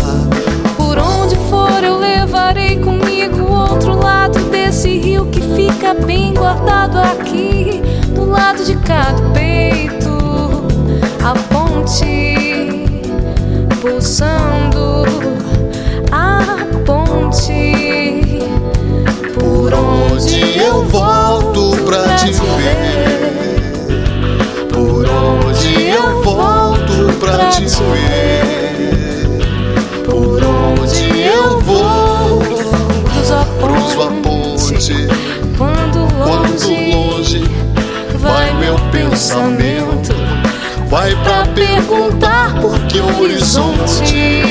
Por 0.77 0.99
onde 0.99 1.35
for 1.49 1.83
eu 1.83 1.97
levarei 1.97 2.79
comigo 2.79 3.41
o 3.41 3.71
outro 3.71 3.99
lado 3.99 4.39
desse 4.51 4.99
rio 4.99 5.25
que 5.27 5.41
fica 5.41 5.95
bem 5.95 6.35
guardado 6.35 6.99
aqui, 6.99 7.81
do 8.15 8.27
lado 8.27 8.63
de 8.63 8.77
cada 8.77 9.23
peito, 9.31 10.11
a 11.25 11.33
ponte 11.55 12.93
pulsando, 13.81 15.07
a 16.13 16.43
ponte. 16.85 18.43
Por 19.33 19.73
onde 19.73 20.59
eu 20.59 20.85
volto 20.85 21.83
pra 21.87 22.15
te 22.17 22.31
ver? 22.31 23.18
Te 27.61 27.83
ver? 27.83 28.45
Por 30.05 30.43
onde 30.45 31.21
eu 31.21 31.61
vou? 31.61 32.43
Cruzo 33.61 34.03
a 34.03 34.07
ponte, 34.23 35.09
quando 35.57 35.99
longe 36.17 36.93
longe 36.93 37.43
vai 38.19 38.53
meu 38.55 38.77
pensamento? 38.91 40.15
Vai 40.89 41.15
pra 41.23 41.45
perguntar 41.47 42.55
por 42.61 42.79
que 42.87 42.99
o 42.99 43.23
horizonte 43.23 44.43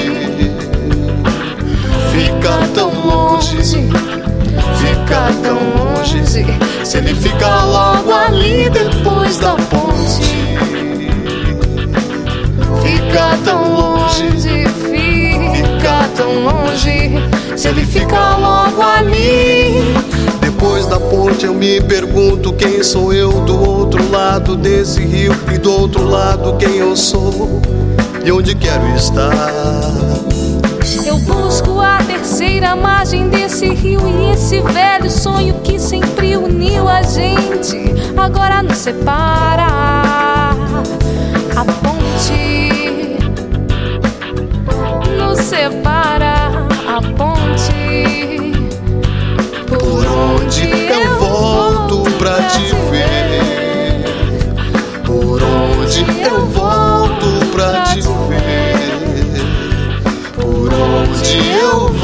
fica 2.12 2.60
tão 2.76 2.92
longe, 3.06 3.58
fica 3.64 5.32
tão 5.42 5.58
longe. 5.76 6.24
Se 6.84 6.98
ele 6.98 7.16
fica 7.16 7.64
logo 7.66 8.14
ali 8.14 8.70
depois 8.70 9.38
da 9.40 9.56
ponte, 9.56 10.67
fica 13.08 13.38
tão 13.44 13.74
longe, 13.74 14.30
fica 15.56 16.10
tão 16.16 16.44
longe. 16.44 17.14
Se 17.56 17.70
ele 17.70 17.86
fica 17.86 18.38
logo 18.38 18.82
ali. 18.82 19.96
Depois 20.42 20.86
da 20.88 21.00
ponte 21.00 21.46
eu 21.46 21.54
me 21.54 21.82
pergunto 21.82 22.54
quem 22.54 22.84
sou 22.84 23.14
eu 23.14 23.32
do 23.42 23.70
outro 23.70 24.10
lado 24.12 24.56
desse 24.56 25.02
rio 25.02 25.34
e 25.54 25.58
do 25.58 25.72
outro 25.72 26.04
lado 26.04 26.56
quem 26.58 26.78
eu 26.78 26.96
sou 26.96 27.62
e 28.24 28.32
onde 28.32 28.56
quero 28.56 28.88
estar. 28.96 29.34
Eu 31.06 31.18
busco 31.20 31.80
a 31.80 31.98
terceira 32.00 32.76
margem 32.76 33.30
desse 33.30 33.70
rio 33.70 34.02
e 34.08 34.34
esse 34.34 34.60
velho 34.62 35.10
sonho 35.10 35.54
que 35.64 35.80
sempre 35.80 36.36
uniu 36.36 36.88
a 36.88 37.02
gente 37.04 37.78
agora 38.18 38.64
nos 38.64 38.78
separa. 38.78 39.68
A 41.56 41.66
ponte 41.82 42.77
separa. 45.48 46.36
A 46.88 47.02
ponte 47.16 48.52
Por 49.66 50.06
onde 50.06 50.70
eu 50.70 51.20
volto 51.20 52.04
pra 52.18 52.44
te 52.44 52.76
ver? 52.92 54.04
Por 55.06 55.42
onde 55.42 56.06
eu 56.22 56.46
volto 56.48 57.46
pra 57.54 57.82
te 57.84 58.02
ver? 58.28 58.78
Por 60.36 60.74
onde 60.74 61.50
eu 61.62 61.97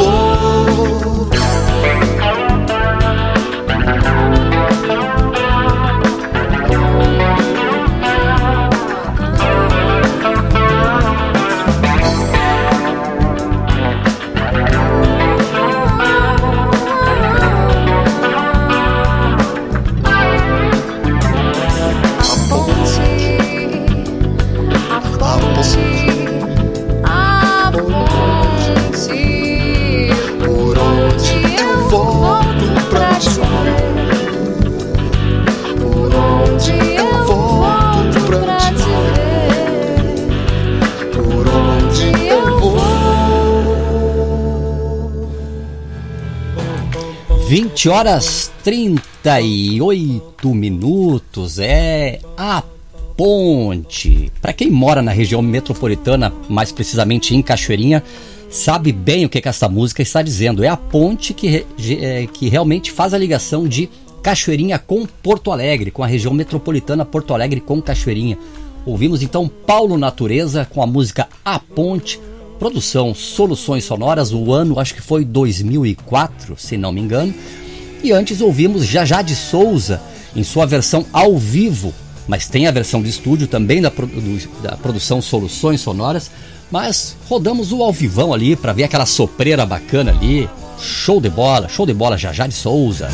20 47.83 47.89
horas 47.89 48.49
38 48.63 50.55
minutos 50.55 51.59
é 51.59 52.21
a 52.37 52.63
ponte. 53.17 54.31
Para 54.41 54.53
quem 54.53 54.71
mora 54.71 55.01
na 55.01 55.11
região 55.11 55.41
metropolitana, 55.41 56.31
mais 56.47 56.71
precisamente 56.71 57.35
em 57.35 57.41
Cachoeirinha, 57.41 58.01
sabe 58.49 58.93
bem 58.93 59.25
o 59.25 59.29
que, 59.29 59.41
que 59.41 59.49
essa 59.49 59.67
música 59.67 60.01
está 60.01 60.21
dizendo. 60.21 60.63
É 60.63 60.69
a 60.69 60.77
ponte 60.77 61.33
que, 61.33 61.65
é, 61.99 62.25
que 62.27 62.47
realmente 62.47 62.89
faz 62.89 63.13
a 63.13 63.17
ligação 63.17 63.67
de 63.67 63.89
Cachoeirinha 64.21 64.79
com 64.79 65.05
Porto 65.05 65.51
Alegre, 65.51 65.91
com 65.91 66.03
a 66.03 66.07
região 66.07 66.33
metropolitana 66.33 67.03
Porto 67.03 67.33
Alegre 67.33 67.59
com 67.59 67.81
Cachoeirinha. 67.81 68.37
Ouvimos 68.85 69.21
então 69.21 69.51
Paulo 69.67 69.97
Natureza 69.97 70.65
com 70.73 70.81
a 70.81 70.87
música 70.87 71.27
A 71.43 71.59
Ponte, 71.59 72.17
produção 72.57 73.13
Soluções 73.13 73.83
Sonoras, 73.83 74.31
o 74.31 74.53
ano 74.53 74.79
acho 74.79 74.95
que 74.95 75.01
foi 75.01 75.25
2004, 75.25 76.55
se 76.57 76.77
não 76.77 76.93
me 76.93 77.01
engano. 77.01 77.33
E 78.03 78.11
antes 78.11 78.41
ouvimos 78.41 78.85
Jajá 78.85 79.21
de 79.21 79.35
Souza 79.35 80.01
em 80.35 80.43
sua 80.43 80.65
versão 80.65 81.05
ao 81.13 81.37
vivo, 81.37 81.93
mas 82.27 82.47
tem 82.47 82.67
a 82.67 82.71
versão 82.71 83.01
de 83.01 83.09
estúdio 83.09 83.47
também 83.47 83.81
da, 83.81 83.89
do- 83.89 84.61
da 84.61 84.75
produção 84.75 85.21
Soluções 85.21 85.79
Sonoras. 85.81 86.29
Mas 86.71 87.15
rodamos 87.29 87.71
o 87.71 87.83
ao 87.83 87.93
vivão 87.93 88.33
ali 88.33 88.55
para 88.55 88.73
ver 88.73 88.83
aquela 88.85 89.05
sopreira 89.05 89.65
bacana 89.65 90.11
ali. 90.11 90.49
Show 90.79 91.21
de 91.21 91.29
bola, 91.29 91.69
show 91.69 91.85
de 91.85 91.93
bola, 91.93 92.17
Jajá 92.17 92.47
de 92.47 92.53
Souza. 92.55 93.09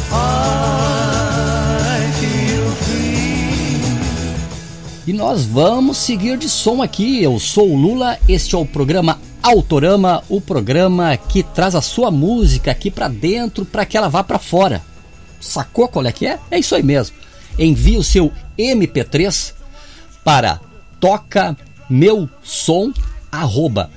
E 5.05 5.13
nós 5.13 5.43
vamos 5.45 5.97
seguir 5.97 6.37
de 6.37 6.47
som 6.47 6.81
aqui. 6.83 7.21
Eu 7.23 7.39
sou 7.39 7.69
o 7.71 7.75
Lula, 7.75 8.17
este 8.27 8.53
é 8.55 8.57
o 8.57 8.65
programa 8.65 9.19
Autorama, 9.41 10.23
o 10.27 10.41
programa 10.41 11.15
que 11.15 11.41
traz 11.41 11.73
a 11.73 11.81
sua 11.81 12.11
música 12.11 12.71
aqui 12.71 12.91
pra 12.91 13.07
dentro 13.07 13.65
para 13.65 13.85
que 13.85 13.97
ela 13.97 14.09
vá 14.09 14.23
pra 14.23 14.37
fora. 14.37 14.81
Sacou 15.39 15.87
qual 15.87 16.05
é 16.05 16.11
que 16.11 16.27
é? 16.27 16.37
É 16.51 16.59
isso 16.59 16.75
aí 16.75 16.83
mesmo. 16.83 17.15
Envie 17.57 17.97
o 17.97 18.03
seu 18.03 18.31
MP3 18.57 19.53
para 20.23 20.59
toca 20.99 21.57
meu 21.89 22.29
som 22.43 22.91
arroba. 23.31 23.89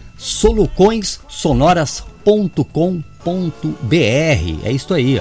É 4.64 4.70
isso 4.70 4.94
aí. 4.94 5.20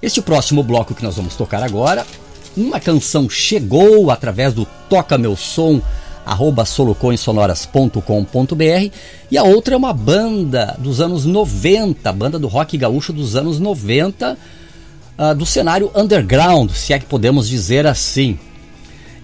Este 0.00 0.22
próximo 0.22 0.62
bloco 0.62 0.94
que 0.94 1.02
nós 1.02 1.16
vamos 1.16 1.34
tocar 1.34 1.62
agora, 1.64 2.06
uma 2.56 2.80
canção 2.80 3.28
chegou 3.28 4.10
através 4.10 4.54
do 4.54 4.66
Toca 4.88 5.18
Meu 5.18 5.36
Som, 5.36 5.80
arroba 6.24 6.64
solucoensonoras.com.br 6.64 8.90
e 9.30 9.38
a 9.38 9.44
outra 9.44 9.74
é 9.74 9.76
uma 9.76 9.92
banda 9.92 10.74
dos 10.78 11.00
anos 11.00 11.24
90, 11.24 12.12
banda 12.12 12.38
do 12.38 12.48
rock 12.48 12.76
gaúcho 12.76 13.12
dos 13.12 13.36
anos 13.36 13.60
90, 13.60 14.36
ah, 15.18 15.34
do 15.34 15.46
cenário 15.46 15.90
underground, 15.94 16.72
se 16.72 16.92
é 16.92 16.98
que 16.98 17.06
podemos 17.06 17.48
dizer 17.48 17.86
assim. 17.86 18.38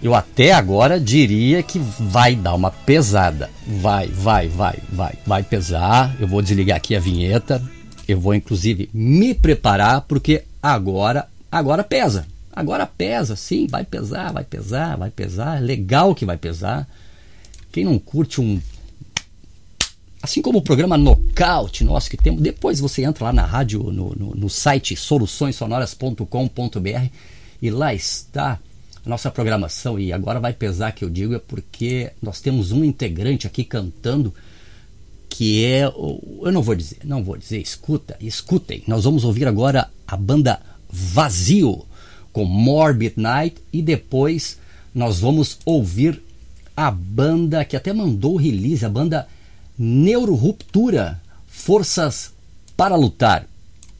Eu 0.01 0.13
até 0.13 0.51
agora 0.51 0.99
diria 0.99 1.63
que 1.63 1.79
vai 1.79 2.35
dar 2.35 2.53
uma 2.55 2.69
pesada. 2.69 3.49
Vai, 3.65 4.07
vai, 4.07 4.49
vai, 4.49 4.75
vai, 4.91 5.13
vai 5.25 5.43
pesar. 5.43 6.13
Eu 6.19 6.27
vou 6.27 6.41
desligar 6.41 6.75
aqui 6.75 6.93
a 6.93 6.99
vinheta. 6.99 7.63
Eu 8.05 8.19
vou 8.19 8.35
inclusive 8.35 8.89
me 8.93 9.33
preparar 9.33 10.01
porque 10.01 10.43
agora, 10.61 11.25
agora 11.49 11.85
pesa. 11.85 12.25
Agora 12.55 12.85
pesa, 12.85 13.35
sim, 13.35 13.65
vai 13.67 13.83
pesar, 13.83 14.31
vai 14.31 14.43
pesar, 14.43 14.95
vai 14.95 15.09
pesar. 15.09 15.61
Legal 15.61 16.13
que 16.13 16.25
vai 16.25 16.37
pesar. 16.37 16.87
Quem 17.71 17.83
não 17.83 17.97
curte 17.97 18.39
um 18.39 18.61
assim 20.21 20.41
como 20.41 20.59
o 20.59 20.61
programa 20.61 20.97
Nocaute 20.97 21.83
nosso 21.83 22.09
que 22.09 22.15
temos, 22.15 22.41
depois 22.41 22.79
você 22.79 23.03
entra 23.03 23.25
lá 23.25 23.33
na 23.33 23.43
rádio, 23.43 23.83
no, 23.91 24.15
no, 24.15 24.33
no 24.33 24.49
site 24.49 24.95
soluçõessonoras.com.br 24.95 27.07
e 27.61 27.69
lá 27.69 27.93
está 27.93 28.57
a 29.05 29.09
nossa 29.09 29.29
programação. 29.29 29.99
E 29.99 30.13
agora 30.13 30.39
vai 30.39 30.53
pesar 30.53 30.93
que 30.93 31.03
eu 31.03 31.09
digo, 31.09 31.33
é 31.33 31.39
porque 31.39 32.11
nós 32.21 32.39
temos 32.39 32.71
um 32.71 32.85
integrante 32.85 33.47
aqui 33.47 33.65
cantando 33.65 34.33
que 35.27 35.65
é, 35.65 35.85
eu 35.85 36.51
não 36.51 36.61
vou 36.61 36.75
dizer, 36.75 36.99
não 37.03 37.23
vou 37.23 37.35
dizer, 37.35 37.59
escuta, 37.59 38.15
escutem. 38.21 38.83
Nós 38.87 39.03
vamos 39.03 39.25
ouvir 39.25 39.47
agora 39.47 39.89
a 40.07 40.15
banda 40.15 40.61
Vazio 40.89 41.85
com 42.33 42.43
Morbid 42.43 43.13
Night 43.15 43.55
e 43.71 43.81
depois 43.81 44.57
nós 44.93 45.19
vamos 45.19 45.59
ouvir 45.63 46.21
a 46.75 46.89
banda 46.89 47.63
que 47.63 47.77
até 47.77 47.93
mandou 47.93 48.35
release, 48.35 48.83
a 48.83 48.89
banda 48.89 49.27
Neuroruptura, 49.77 51.21
Forças 51.47 52.33
para 52.75 52.95
Lutar. 52.95 53.47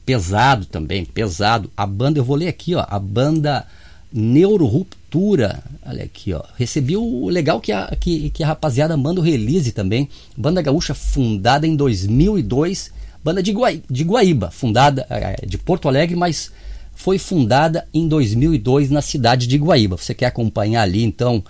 Pesado 0.04 0.66
também, 0.66 1.04
pesado. 1.04 1.70
A 1.76 1.86
banda, 1.86 2.18
eu 2.18 2.24
vou 2.24 2.36
ler 2.36 2.48
aqui, 2.48 2.74
ó, 2.74 2.84
a 2.88 2.98
banda 2.98 3.66
Neuroruptura. 4.12 5.62
Olha 5.86 6.04
aqui, 6.04 6.32
ó. 6.32 6.42
Recebi 6.56 6.96
o 6.96 7.28
legal 7.28 7.60
que 7.60 7.72
a, 7.72 7.96
que, 7.98 8.30
que 8.30 8.42
a 8.42 8.48
rapaziada 8.48 8.96
manda 8.96 9.20
o 9.20 9.24
release 9.24 9.72
também. 9.72 10.08
Banda 10.36 10.60
gaúcha 10.60 10.94
fundada 10.94 11.66
em 11.66 11.74
2002. 11.74 12.92
Banda 13.22 13.42
de, 13.42 13.52
Guai, 13.52 13.82
de 13.88 14.04
Guaíba, 14.04 14.50
fundada 14.50 15.06
é, 15.08 15.46
de 15.46 15.56
Porto 15.56 15.88
Alegre, 15.88 16.14
mas 16.14 16.52
foi 16.94 17.18
fundada 17.18 17.86
em 17.92 18.08
2002 18.08 18.90
na 18.90 19.02
cidade 19.02 19.46
de 19.46 19.58
Guaíba. 19.58 19.96
Você 19.96 20.14
quer 20.14 20.26
acompanhar 20.26 20.82
ali, 20.82 21.04
então, 21.04 21.42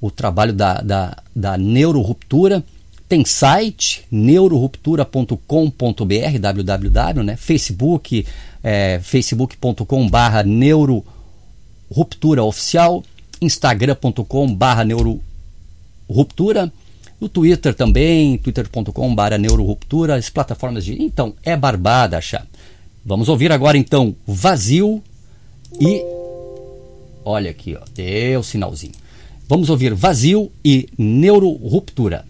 o 0.00 0.10
trabalho 0.10 0.52
da, 0.52 0.80
da, 0.80 1.16
da 1.34 1.58
Neuroruptura? 1.58 2.64
Tem 3.08 3.24
site 3.24 4.04
neuroruptura.com.br, 4.10 6.38
www, 6.40 7.22
né? 7.22 7.36
Facebook, 7.36 8.26
é, 8.64 8.98
facebook.com 9.00 10.08
barra 10.08 10.42
neuroruptura 10.42 12.42
oficial, 12.42 13.04
instagram.com 13.40 14.52
barra 14.52 14.84
neuroruptura, 14.84 16.72
no 17.20 17.28
Twitter 17.28 17.74
também, 17.74 18.38
twitter.com 18.38 19.14
barra 19.14 19.38
neuroruptura, 19.38 20.16
as 20.16 20.28
plataformas 20.28 20.84
de... 20.84 21.00
Então, 21.00 21.32
é 21.44 21.56
barbada 21.56 22.18
achar. 22.18 22.44
Vamos 23.08 23.28
ouvir 23.28 23.52
agora 23.52 23.78
então 23.78 24.16
Vazio 24.26 25.00
e... 25.80 26.02
Olha 27.24 27.52
aqui, 27.52 27.76
ó, 27.76 27.84
deu 27.94 28.42
sinalzinho. 28.42 28.94
Vamos 29.48 29.70
ouvir 29.70 29.94
Vazio 29.94 30.50
e 30.64 30.88
Neuroruptura. 30.98 32.26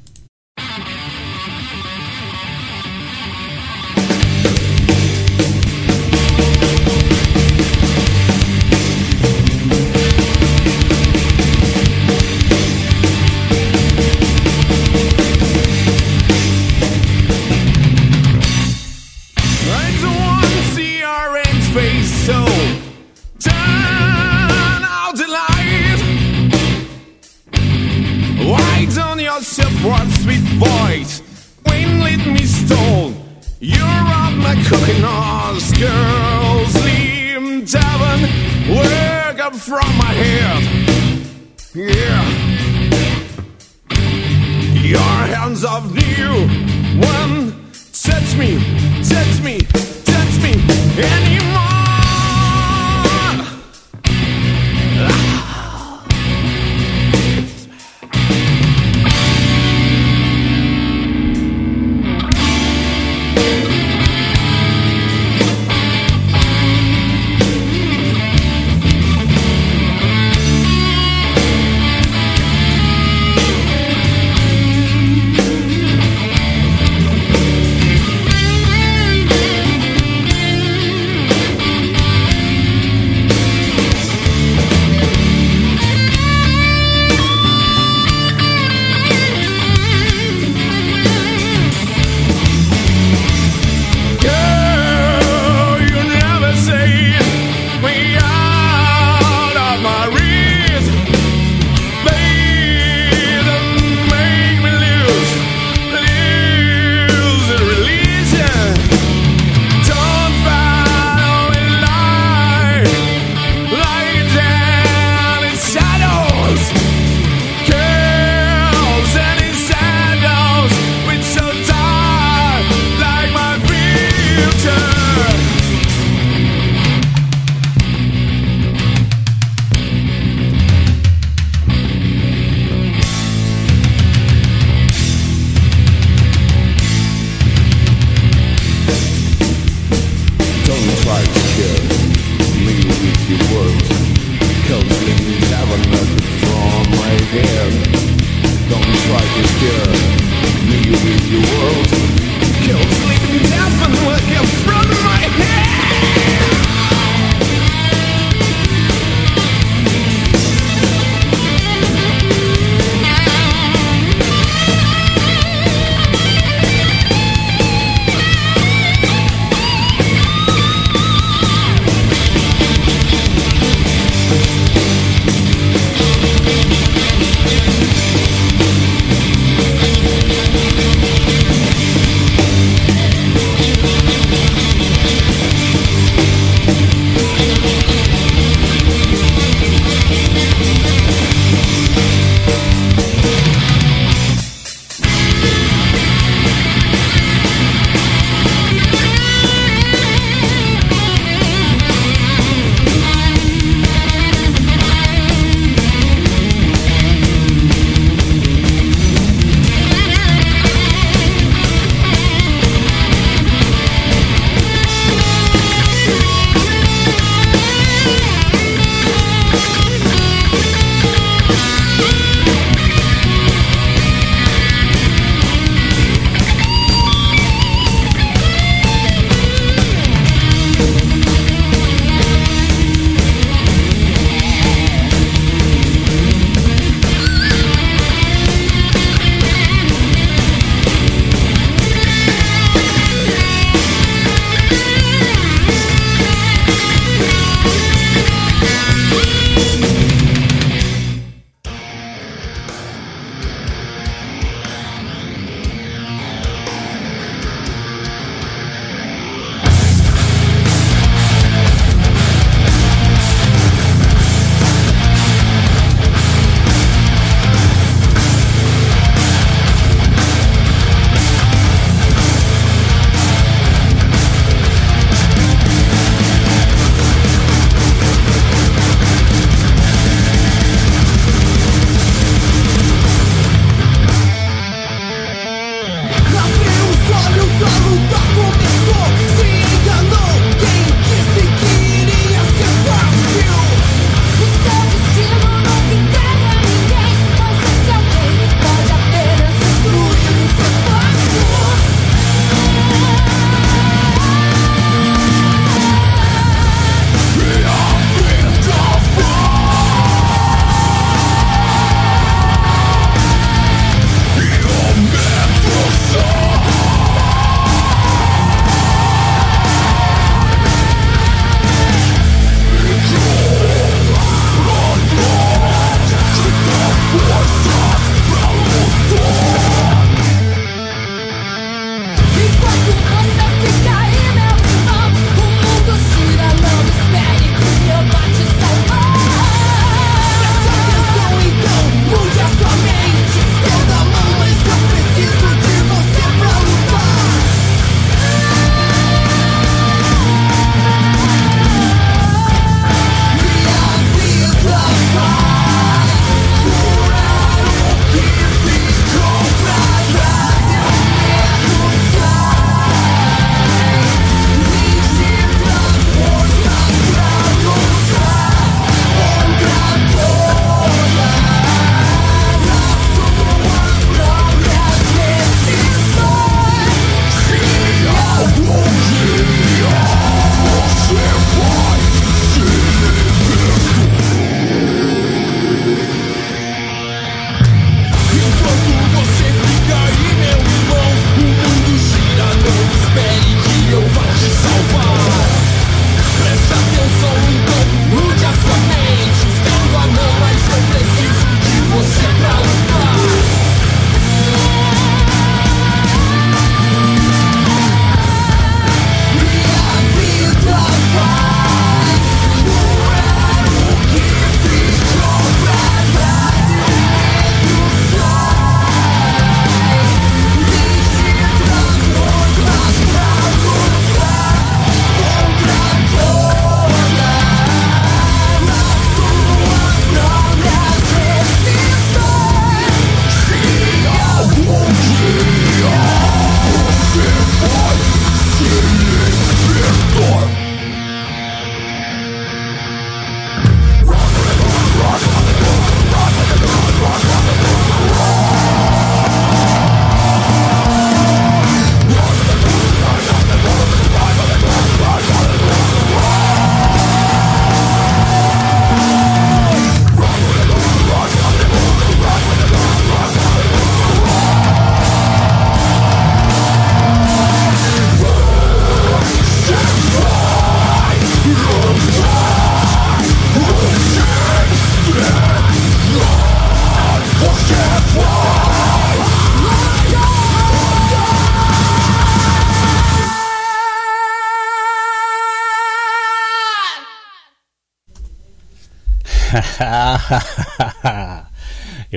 On 34.56 34.64
cooking 34.64 35.02
horse 35.02 35.72
girls. 35.72 36.74
Leave 36.84 37.70
tavern 37.70 38.22
work 38.74 39.38
up 39.40 39.54
from 39.54 39.96
my 39.96 40.12
head. 40.12 40.62
Yeah. 41.74 42.24
Your 44.82 45.16
hands 45.34 45.64
of 45.64 45.94
new. 45.94 46.48
One 47.00 47.70
touch 47.92 48.36
me 48.36 48.58
touch 49.02 49.40
me 49.42 49.58
touch 50.04 50.42
me. 50.42 50.52
Anymore 50.98 51.75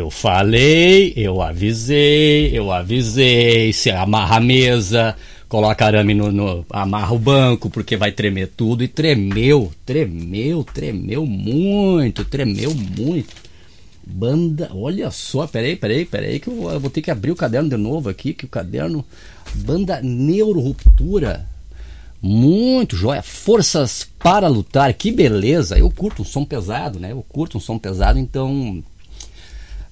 eu 0.10 0.12
falei, 0.12 1.14
eu 1.16 1.40
avisei, 1.40 2.50
eu 2.58 2.72
avisei. 2.72 3.72
Se 3.72 3.92
amarra 3.92 4.38
a 4.38 4.40
mesa, 4.40 5.16
coloca 5.48 5.86
arame 5.86 6.16
no, 6.16 6.32
no. 6.32 6.66
amarra 6.68 7.14
o 7.14 7.20
banco, 7.20 7.70
porque 7.70 7.96
vai 7.96 8.12
tremer 8.12 8.48
tudo. 8.48 8.84
E 8.84 8.88
tremeu, 8.88 9.72
tremeu, 9.86 10.64
tremeu 10.64 11.28
muito, 11.28 12.26
tremeu 12.26 12.74
muito. 12.74 13.36
Banda, 14.04 14.72
olha 14.74 15.12
só, 15.12 15.46
peraí, 15.46 15.76
peraí, 15.76 16.06
peraí, 16.06 16.40
que 16.40 16.48
eu, 16.48 16.80
vou 16.80 16.90
ter 16.90 17.04
que 17.04 17.12
abrir 17.12 17.30
o 17.30 17.36
caderno 17.36 17.70
de 17.70 17.78
novo 17.78 18.10
aqui, 18.10 18.34
que 18.34 18.46
o 18.46 18.50
caderno. 18.50 19.06
Banda 19.54 20.02
Neuroruptura. 20.02 21.48
Muito 22.20 22.96
joia. 22.96 23.22
Forças 23.22 24.10
para 24.18 24.48
lutar, 24.48 24.92
que 24.94 25.12
beleza. 25.12 25.78
Eu 25.78 25.92
curto 25.92 26.24
um 26.24 26.26
som 26.26 26.44
pesado, 26.44 27.00
né? 27.00 27.12
Eu 27.12 27.24
curto 27.30 27.60
um 27.60 27.62
som 27.62 27.78
pesado, 27.78 28.18
então 28.18 28.84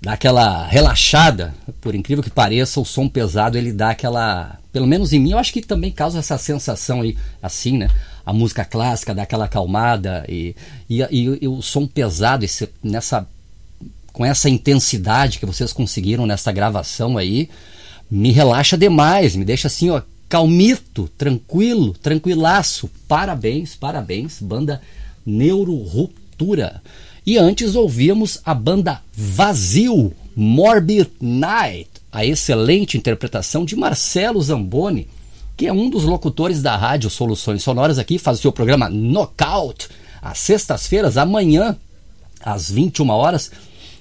dá 0.02 0.14
aquela 0.14 0.66
relaxada. 0.68 1.54
Por 1.82 1.96
incrível 1.96 2.24
que 2.24 2.30
pareça, 2.30 2.80
o 2.80 2.86
som 2.86 3.08
pesado 3.08 3.58
ele 3.58 3.72
dá 3.72 3.92
aquela, 3.92 4.58
pelo 4.72 4.88
menos 4.88 5.14
em 5.14 5.20
mim, 5.20 5.32
eu 5.32 5.38
acho 5.38 5.54
que 5.54 5.62
também 5.62 5.92
causa 5.92 6.20
essa 6.20 6.38
sensação 6.38 7.02
aí, 7.02 7.18
assim, 7.42 7.78
né? 7.78 7.90
A 8.26 8.34
música 8.34 8.66
clássica 8.66 9.16
dá 9.16 9.24
aquela 9.24 9.46
acalmada 9.46 10.26
e, 10.28 10.56
e, 10.90 11.02
e, 11.02 11.40
e 11.42 11.48
o 11.48 11.62
som 11.62 11.88
pesado 11.88 12.44
esse, 12.44 12.70
nessa 12.84 13.28
com 14.12 14.26
essa 14.26 14.50
intensidade 14.50 15.38
que 15.38 15.46
vocês 15.46 15.72
conseguiram 15.72 16.26
nessa 16.26 16.52
gravação 16.52 17.20
aí, 17.20 17.52
me 18.10 18.32
relaxa 18.32 18.76
demais, 18.76 19.36
me 19.36 19.46
deixa 19.46 19.68
assim, 19.68 19.92
ó, 19.92 20.02
calmito, 20.28 21.08
tranquilo, 21.16 21.94
tranquilaço. 21.94 22.90
Parabéns, 23.08 23.76
parabéns, 23.76 24.42
banda 24.42 24.82
Neuroruptura. 25.24 26.82
E 27.28 27.38
antes 27.38 27.76
ouvíamos 27.76 28.40
a 28.46 28.54
banda 28.54 29.02
Vazio, 29.14 30.14
Morbid 30.34 31.12
Night, 31.20 31.90
a 32.10 32.26
excelente 32.26 32.98
interpretação 32.98 33.66
de 33.66 33.76
Marcelo 33.76 34.42
Zamboni, 34.42 35.10
que 35.58 35.68
é 35.68 35.74
um 35.74 35.90
dos 35.90 36.06
locutores 36.06 36.62
da 36.62 36.78
rádio 36.78 37.10
Soluções 37.10 37.62
Sonoras 37.62 38.00
aqui, 38.00 38.18
faz 38.18 38.40
o 38.40 38.42
seu 38.44 38.54
programa 38.54 38.90
Knockout, 38.90 39.90
às 40.22 40.40
sextas-feiras, 40.40 41.18
amanhã, 41.18 41.76
às 42.40 42.72
21 42.72 43.10
horas, 43.10 43.52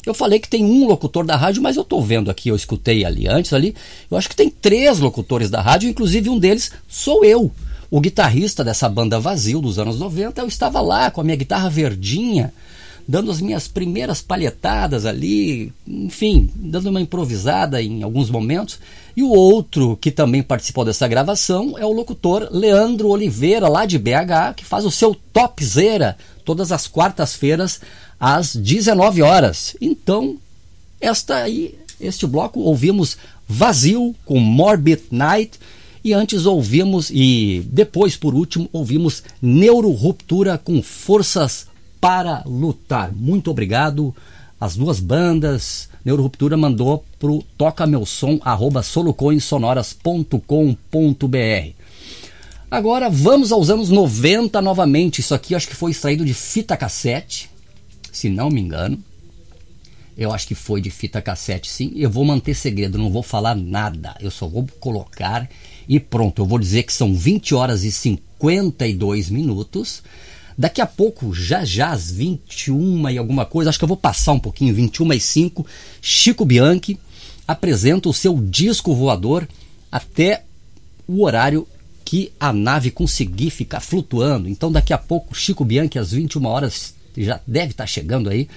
eu 0.06 0.14
falei 0.14 0.38
que 0.38 0.48
tem 0.48 0.64
um 0.64 0.86
locutor 0.86 1.26
da 1.26 1.34
rádio, 1.34 1.60
mas 1.60 1.74
eu 1.74 1.82
estou 1.82 2.00
vendo 2.00 2.30
aqui, 2.30 2.50
eu 2.50 2.54
escutei 2.54 3.04
ali 3.04 3.26
antes 3.26 3.52
ali, 3.52 3.74
eu 4.08 4.16
acho 4.16 4.28
que 4.28 4.36
tem 4.36 4.48
três 4.48 5.00
locutores 5.00 5.50
da 5.50 5.60
rádio, 5.60 5.90
inclusive 5.90 6.30
um 6.30 6.38
deles 6.38 6.70
sou 6.86 7.24
eu. 7.24 7.50
O 7.90 8.00
guitarrista 8.00 8.62
dessa 8.62 8.88
banda 8.88 9.18
Vazio 9.18 9.60
dos 9.60 9.80
anos 9.80 9.98
90, 9.98 10.42
eu 10.42 10.46
estava 10.46 10.80
lá 10.80 11.10
com 11.10 11.20
a 11.20 11.24
minha 11.24 11.36
guitarra 11.36 11.68
verdinha, 11.68 12.54
dando 13.08 13.30
as 13.30 13.40
minhas 13.40 13.68
primeiras 13.68 14.20
palhetadas 14.20 15.06
ali, 15.06 15.72
enfim, 15.86 16.50
dando 16.56 16.90
uma 16.90 17.00
improvisada 17.00 17.80
em 17.80 18.02
alguns 18.02 18.30
momentos. 18.30 18.78
E 19.16 19.22
o 19.22 19.30
outro 19.30 19.96
que 20.00 20.10
também 20.10 20.42
participou 20.42 20.84
dessa 20.84 21.06
gravação 21.06 21.78
é 21.78 21.84
o 21.84 21.92
locutor 21.92 22.48
Leandro 22.50 23.08
Oliveira, 23.08 23.68
lá 23.68 23.86
de 23.86 23.98
BH, 23.98 24.54
que 24.56 24.64
faz 24.64 24.84
o 24.84 24.90
seu 24.90 25.14
Topzera 25.32 26.16
todas 26.44 26.72
as 26.72 26.86
quartas-feiras 26.86 27.80
às 28.18 28.54
19 28.54 29.22
horas. 29.22 29.76
Então, 29.80 30.36
esta 31.00 31.36
aí, 31.36 31.74
este 32.00 32.26
bloco 32.26 32.60
ouvimos 32.60 33.16
Vazio 33.48 34.14
com 34.24 34.38
Morbid 34.40 35.02
Night 35.10 35.58
e 36.02 36.12
antes 36.12 36.46
ouvimos 36.46 37.10
e 37.10 37.62
depois 37.66 38.16
por 38.16 38.34
último 38.34 38.68
ouvimos 38.72 39.22
Neuroruptura 39.40 40.58
com 40.58 40.82
Forças 40.82 41.66
para 42.00 42.42
Lutar. 42.46 43.12
Muito 43.14 43.50
obrigado 43.50 44.14
as 44.60 44.76
duas 44.76 45.00
bandas. 45.00 45.88
Neuroruptura 46.04 46.56
mandou 46.56 47.04
pro 47.18 47.42
toca 47.56 47.86
meu 47.86 48.06
som 48.06 48.38
arroba 48.44 48.82
solucoinsonoras.com.br. 48.82 51.76
Agora 52.70 53.08
vamos 53.08 53.52
aos 53.52 53.70
anos 53.70 53.88
90 53.90 54.60
novamente. 54.60 55.20
Isso 55.20 55.34
aqui 55.34 55.54
acho 55.54 55.68
que 55.68 55.76
foi 55.76 55.92
extraído 55.92 56.24
de 56.24 56.34
fita 56.34 56.76
cassete, 56.76 57.48
se 58.12 58.28
não 58.28 58.50
me 58.50 58.60
engano. 58.60 58.98
Eu 60.16 60.32
acho 60.32 60.48
que 60.48 60.54
foi 60.54 60.80
de 60.80 60.90
fita 60.90 61.20
cassete, 61.20 61.70
sim. 61.70 61.92
Eu 61.94 62.10
vou 62.10 62.24
manter 62.24 62.54
segredo, 62.54 62.96
não 62.96 63.10
vou 63.10 63.22
falar 63.22 63.54
nada. 63.54 64.16
Eu 64.18 64.30
só 64.30 64.48
vou 64.48 64.66
colocar 64.80 65.48
e 65.88 66.00
pronto. 66.00 66.40
Eu 66.40 66.46
vou 66.46 66.58
dizer 66.58 66.84
que 66.84 66.92
são 66.92 67.14
20 67.14 67.54
horas 67.54 67.84
e 67.84 67.92
52 67.92 69.28
minutos. 69.28 70.02
Daqui 70.58 70.80
a 70.80 70.86
pouco, 70.86 71.34
já 71.34 71.64
já 71.64 71.90
às 71.90 72.10
21 72.10 73.10
e 73.10 73.18
alguma 73.18 73.44
coisa, 73.44 73.68
acho 73.68 73.78
que 73.78 73.84
eu 73.84 73.88
vou 73.88 73.96
passar 73.96 74.32
um 74.32 74.38
pouquinho, 74.38 74.74
21 74.74 75.12
e 75.12 75.20
5, 75.20 75.66
Chico 76.00 76.44
Bianchi 76.44 76.98
apresenta 77.46 78.08
o 78.08 78.14
seu 78.14 78.40
disco 78.40 78.94
voador 78.94 79.46
até 79.92 80.44
o 81.06 81.22
horário 81.24 81.66
que 82.04 82.32
a 82.40 82.52
nave 82.52 82.90
conseguir 82.90 83.50
ficar 83.50 83.80
flutuando. 83.80 84.48
Então 84.48 84.72
daqui 84.72 84.92
a 84.92 84.98
pouco, 84.98 85.34
Chico 85.34 85.64
Bianchi 85.64 85.98
às 85.98 86.12
21 86.12 86.46
horas 86.46 86.94
já 87.16 87.40
deve 87.46 87.72
estar 87.72 87.86
chegando 87.86 88.28
aí 88.28 88.48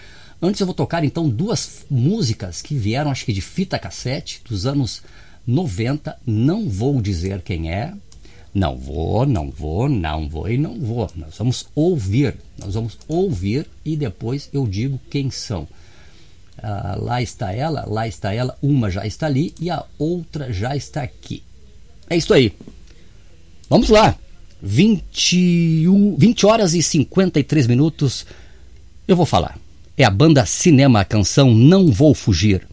Antes 0.42 0.62
eu 0.62 0.68
vou 0.68 0.74
tocar 0.74 1.04
então 1.04 1.28
duas 1.28 1.86
músicas 1.92 2.62
que 2.62 2.74
vieram, 2.74 3.12
acho 3.12 3.26
que 3.26 3.34
de 3.34 3.42
fita 3.42 3.78
cassete, 3.78 4.42
dos 4.48 4.66
anos 4.66 5.02
90. 5.46 6.18
Não 6.26 6.70
vou 6.70 7.02
dizer 7.02 7.42
quem 7.42 7.72
é. 7.72 7.94
Não 8.54 8.76
vou, 8.78 9.26
não 9.26 9.50
vou, 9.50 9.88
não 9.88 10.28
vou 10.28 10.50
e 10.50 10.58
não 10.58 10.80
vou. 10.80 11.10
Nós 11.16 11.38
vamos 11.38 11.68
ouvir. 11.76 12.36
Nós 12.58 12.74
vamos 12.74 12.98
ouvir 13.08 13.68
e 13.86 13.96
depois 13.96 14.50
eu 14.52 14.68
digo 14.68 15.00
quem 15.10 15.30
são. 15.30 15.68
Ah, 16.62 16.98
lá 17.00 17.22
está 17.22 17.54
ela, 17.54 17.86
lá 17.88 18.08
está 18.08 18.34
ela. 18.34 18.58
Uma 18.62 18.90
já 18.90 19.06
está 19.06 19.28
ali 19.28 19.54
e 19.60 19.70
a 19.70 19.86
outra 19.98 20.52
já 20.52 20.76
está 20.76 21.04
aqui. 21.04 21.44
É 22.10 22.18
isso 22.18 22.34
aí. 22.34 22.54
Vamos 23.70 23.90
lá. 23.90 24.16
21, 24.62 26.16
20 26.18 26.46
horas 26.46 26.74
e 26.74 26.84
53 26.84 27.68
minutos. 27.68 28.26
Eu 29.08 29.16
vou 29.16 29.26
falar 29.26 29.58
é 30.00 30.06
a 30.06 30.10
banda 30.10 30.46
Cinema, 30.46 31.02
a 31.02 31.06
canção 31.06 31.54
Não 31.54 31.92
Vou 31.92 32.16
Fugir. 32.16 32.66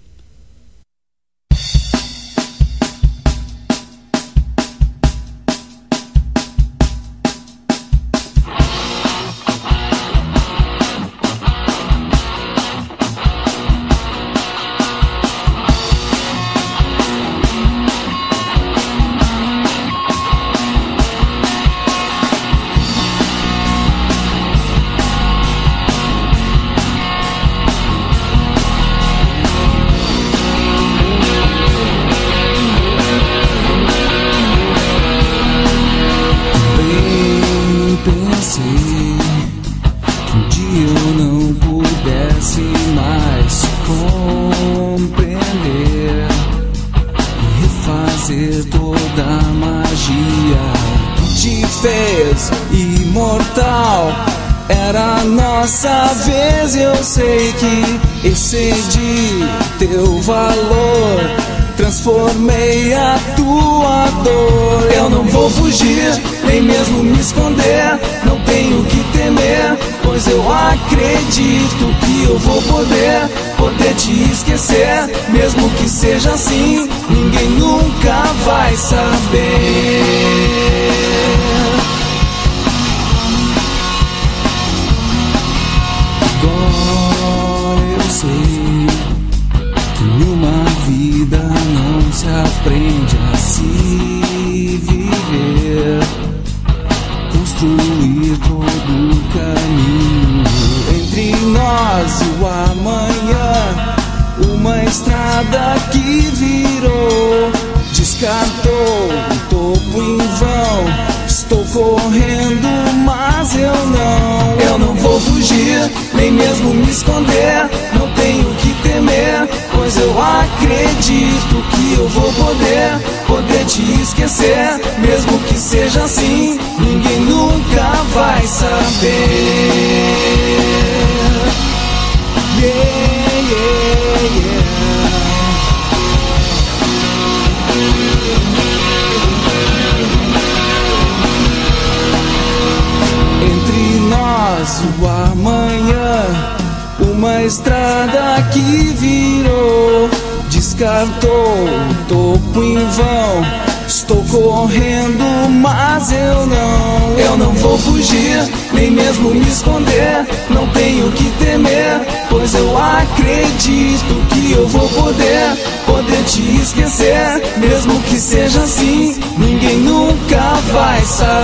Que 148.57 148.95
virou, 148.95 150.09
descartou 150.49 151.29
o 151.31 151.95
topo 152.09 152.63
em 152.63 152.79
vão. 152.79 153.67
Estou 153.87 154.25
correndo, 154.25 155.49
mas 155.51 156.11
eu 156.11 156.47
não. 156.47 157.19
Eu 157.19 157.37
não 157.37 157.53
vou 157.53 157.79
fugir, 157.79 158.49
nem 158.73 158.91
mesmo 158.91 159.31
me 159.31 159.47
esconder. 159.47 160.27
Não 160.49 160.67
tenho 160.69 161.13
que 161.13 161.31
temer, 161.39 162.01
pois 162.31 162.55
eu 162.55 162.77
acredito 162.77 164.27
que 164.31 164.53
eu 164.53 164.67
vou 164.67 164.89
poder, 164.89 165.57
poder 165.85 166.25
te 166.25 166.41
esquecer. 166.57 167.43
Mesmo 167.59 168.01
que 168.03 168.19
seja 168.19 168.63
assim, 168.63 169.17
ninguém 169.39 169.77
nunca 169.81 170.55
vai 170.73 171.01
saber. 171.05 171.37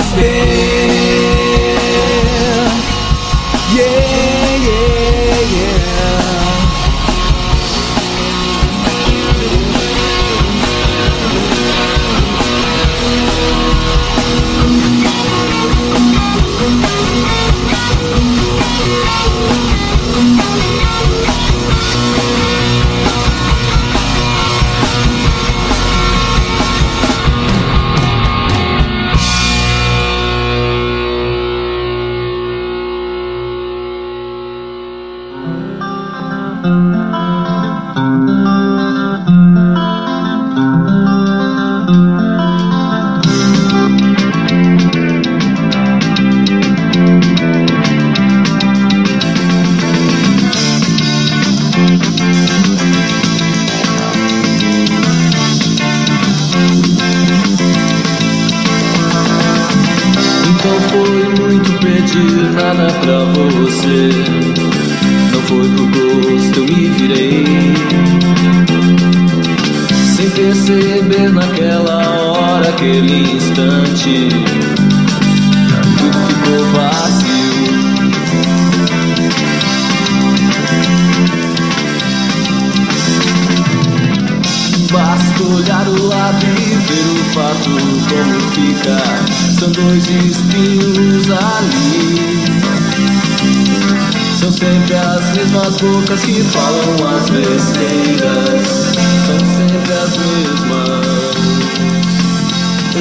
Yeah, 3.75 4.57
yeah. 4.65 5.22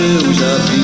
Eu 0.04 0.34
já 0.34 0.58
vi. 0.66 0.82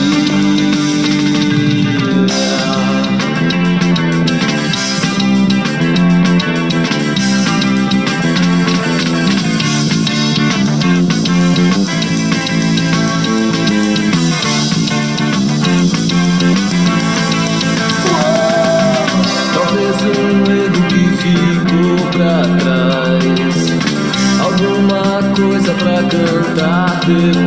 Talvez 27.07 27.46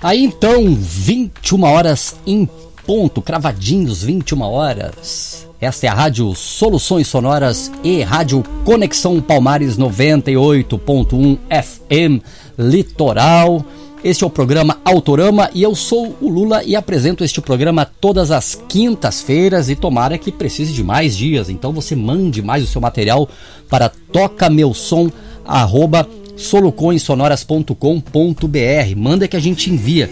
Aí 0.00 0.22
então, 0.22 0.74
21 0.74 1.64
horas 1.64 2.14
em 2.24 2.48
ponto, 2.86 3.20
cravadinhos 3.20 4.02
21 4.04 4.42
horas. 4.42 5.48
Esta 5.60 5.86
é 5.86 5.88
a 5.88 5.94
Rádio 5.94 6.32
Soluções 6.36 7.08
Sonoras 7.08 7.72
e 7.82 8.00
Rádio 8.02 8.44
Conexão 8.64 9.20
Palmares 9.20 9.76
98.1 9.76 11.36
FM 11.50 12.22
Litoral. 12.56 13.64
Este 14.04 14.22
é 14.22 14.26
o 14.26 14.30
programa 14.30 14.78
Autorama 14.84 15.50
e 15.52 15.64
eu 15.64 15.74
sou 15.74 16.16
o 16.20 16.28
Lula 16.28 16.62
e 16.62 16.76
apresento 16.76 17.24
este 17.24 17.40
programa 17.40 17.84
todas 17.84 18.30
as 18.30 18.54
quintas-feiras 18.68 19.68
e 19.68 19.74
tomara 19.74 20.16
que 20.16 20.30
precise 20.30 20.72
de 20.72 20.84
mais 20.84 21.16
dias. 21.16 21.48
Então 21.50 21.72
você 21.72 21.96
mande 21.96 22.40
mais 22.40 22.62
o 22.62 22.68
seu 22.68 22.80
material 22.80 23.28
para 23.68 23.88
tocameusom 24.12 25.10
arroba 25.44 26.06
solucoinsonoras.com.br. 26.38 28.96
Manda 28.96 29.28
que 29.28 29.36
a 29.36 29.40
gente 29.40 29.70
envia. 29.70 30.10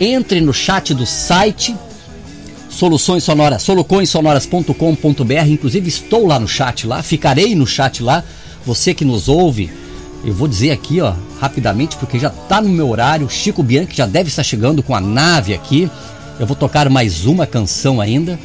Entre 0.00 0.40
no 0.40 0.54
chat 0.54 0.94
do 0.94 1.04
site 1.04 1.76
Soluções 2.74 3.22
Sonoras, 3.22 3.62
solucoinsonoras.com.br. 3.62 5.46
Inclusive 5.46 5.88
estou 5.88 6.26
lá 6.26 6.40
no 6.40 6.48
chat 6.48 6.86
lá, 6.86 7.02
ficarei 7.02 7.54
no 7.54 7.66
chat 7.66 8.02
lá. 8.02 8.24
Você 8.66 8.92
que 8.92 9.04
nos 9.04 9.28
ouve, 9.28 9.70
eu 10.24 10.34
vou 10.34 10.48
dizer 10.48 10.72
aqui, 10.72 11.00
ó, 11.00 11.12
rapidamente, 11.38 11.96
porque 11.96 12.18
já 12.18 12.30
tá 12.30 12.60
no 12.60 12.68
meu 12.68 12.88
horário. 12.88 13.30
Chico 13.30 13.62
Bianchi 13.62 13.96
já 13.96 14.06
deve 14.06 14.28
estar 14.28 14.42
chegando 14.42 14.82
com 14.82 14.94
a 14.94 15.00
nave 15.00 15.54
aqui. 15.54 15.88
Eu 16.40 16.46
vou 16.46 16.56
tocar 16.56 16.90
mais 16.90 17.26
uma 17.26 17.46
canção 17.46 18.00
ainda. 18.00 18.38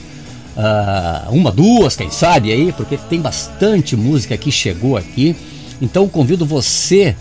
Uh, 0.56 1.34
uma, 1.34 1.52
duas, 1.52 1.96
quem 1.96 2.12
sabe 2.12 2.52
aí, 2.52 2.72
porque 2.74 2.98
tem 2.98 3.20
bastante 3.20 3.96
música 3.96 4.38
que 4.38 4.52
chegou 4.52 4.96
aqui. 4.96 5.36
Então 5.82 6.08
convido 6.08 6.46
você, 6.46 7.16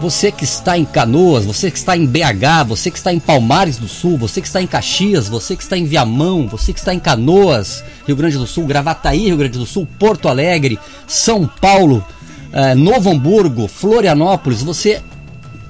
você 0.00 0.30
que 0.30 0.44
está 0.44 0.76
em 0.76 0.84
Canoas, 0.84 1.44
você 1.44 1.70
que 1.70 1.78
está 1.78 1.96
em 1.96 2.06
BH, 2.06 2.68
você 2.68 2.90
que 2.90 2.98
está 2.98 3.12
em 3.12 3.18
Palmares 3.18 3.78
do 3.78 3.88
Sul, 3.88 4.18
você 4.18 4.40
que 4.40 4.46
está 4.46 4.60
em 4.60 4.66
Caxias, 4.66 5.28
você 5.28 5.56
que 5.56 5.62
está 5.62 5.76
em 5.76 5.84
Viamão, 5.84 6.46
você 6.46 6.72
que 6.72 6.78
está 6.78 6.92
em 6.92 7.00
Canoas, 7.00 7.82
Rio 8.06 8.16
Grande 8.16 8.36
do 8.36 8.46
Sul, 8.46 8.66
Gravataí, 8.66 9.26
Rio 9.26 9.38
Grande 9.38 9.58
do 9.58 9.66
Sul, 9.66 9.88
Porto 9.98 10.28
Alegre, 10.28 10.78
São 11.06 11.46
Paulo, 11.46 12.04
eh, 12.52 12.74
Novo 12.74 13.10
Hamburgo, 13.10 13.68
Florianópolis, 13.68 14.62
você 14.62 15.00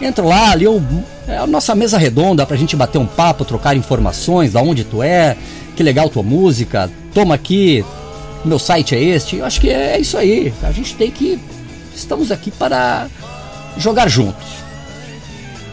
Entra 0.00 0.24
lá, 0.24 0.50
ali 0.50 0.64
eu, 0.64 0.82
é 1.26 1.38
a 1.38 1.46
nossa 1.46 1.74
mesa 1.74 1.98
redonda 1.98 2.46
pra 2.46 2.56
gente 2.56 2.76
bater 2.76 2.98
um 2.98 3.06
papo, 3.06 3.44
trocar 3.44 3.76
informações, 3.76 4.52
da 4.52 4.60
onde 4.60 4.84
tu 4.84 5.02
é, 5.02 5.36
que 5.74 5.82
legal 5.82 6.08
tua 6.08 6.22
música. 6.22 6.90
Toma 7.12 7.34
aqui, 7.34 7.84
meu 8.44 8.58
site 8.58 8.94
é 8.94 9.02
este. 9.02 9.36
Eu 9.36 9.44
acho 9.44 9.60
que 9.60 9.70
é 9.70 9.98
isso 9.98 10.16
aí. 10.16 10.52
A 10.62 10.70
gente 10.70 10.94
tem 10.94 11.10
que. 11.10 11.40
Estamos 11.94 12.30
aqui 12.30 12.50
para 12.50 13.08
jogar 13.76 14.08
juntos. 14.08 14.46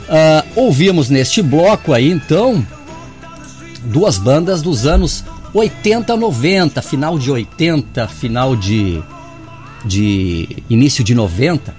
Uh, 0.04 0.44
ouvimos 0.56 1.10
neste 1.10 1.42
bloco 1.42 1.94
aí 1.94 2.12
então 2.12 2.66
duas 3.86 4.18
bandas 4.18 4.62
dos 4.62 4.86
anos 4.86 5.24
80, 5.54 6.18
90, 6.18 6.82
final 6.82 7.20
de 7.20 7.30
80, 7.30 8.08
final 8.08 8.56
de, 8.56 9.02
de 9.86 10.64
início 10.70 11.04
de 11.04 11.14
90. 11.14 11.74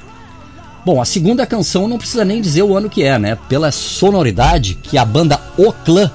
Bom, 0.85 1.01
a 1.01 1.05
segunda 1.05 1.47
canção 1.47 1.89
não 1.89 1.99
precisa 1.99 2.25
nem 2.25 2.41
dizer 2.41 2.63
o 2.63 2.77
ano 2.77 2.91
que 2.91 3.03
é, 3.03 3.19
né? 3.19 3.39
Pela 3.49 3.73
sonoridade 3.73 4.75
que 4.75 4.99
a 4.99 5.05
banda 5.05 5.41
O 5.57 5.73
Clã, 5.73 6.11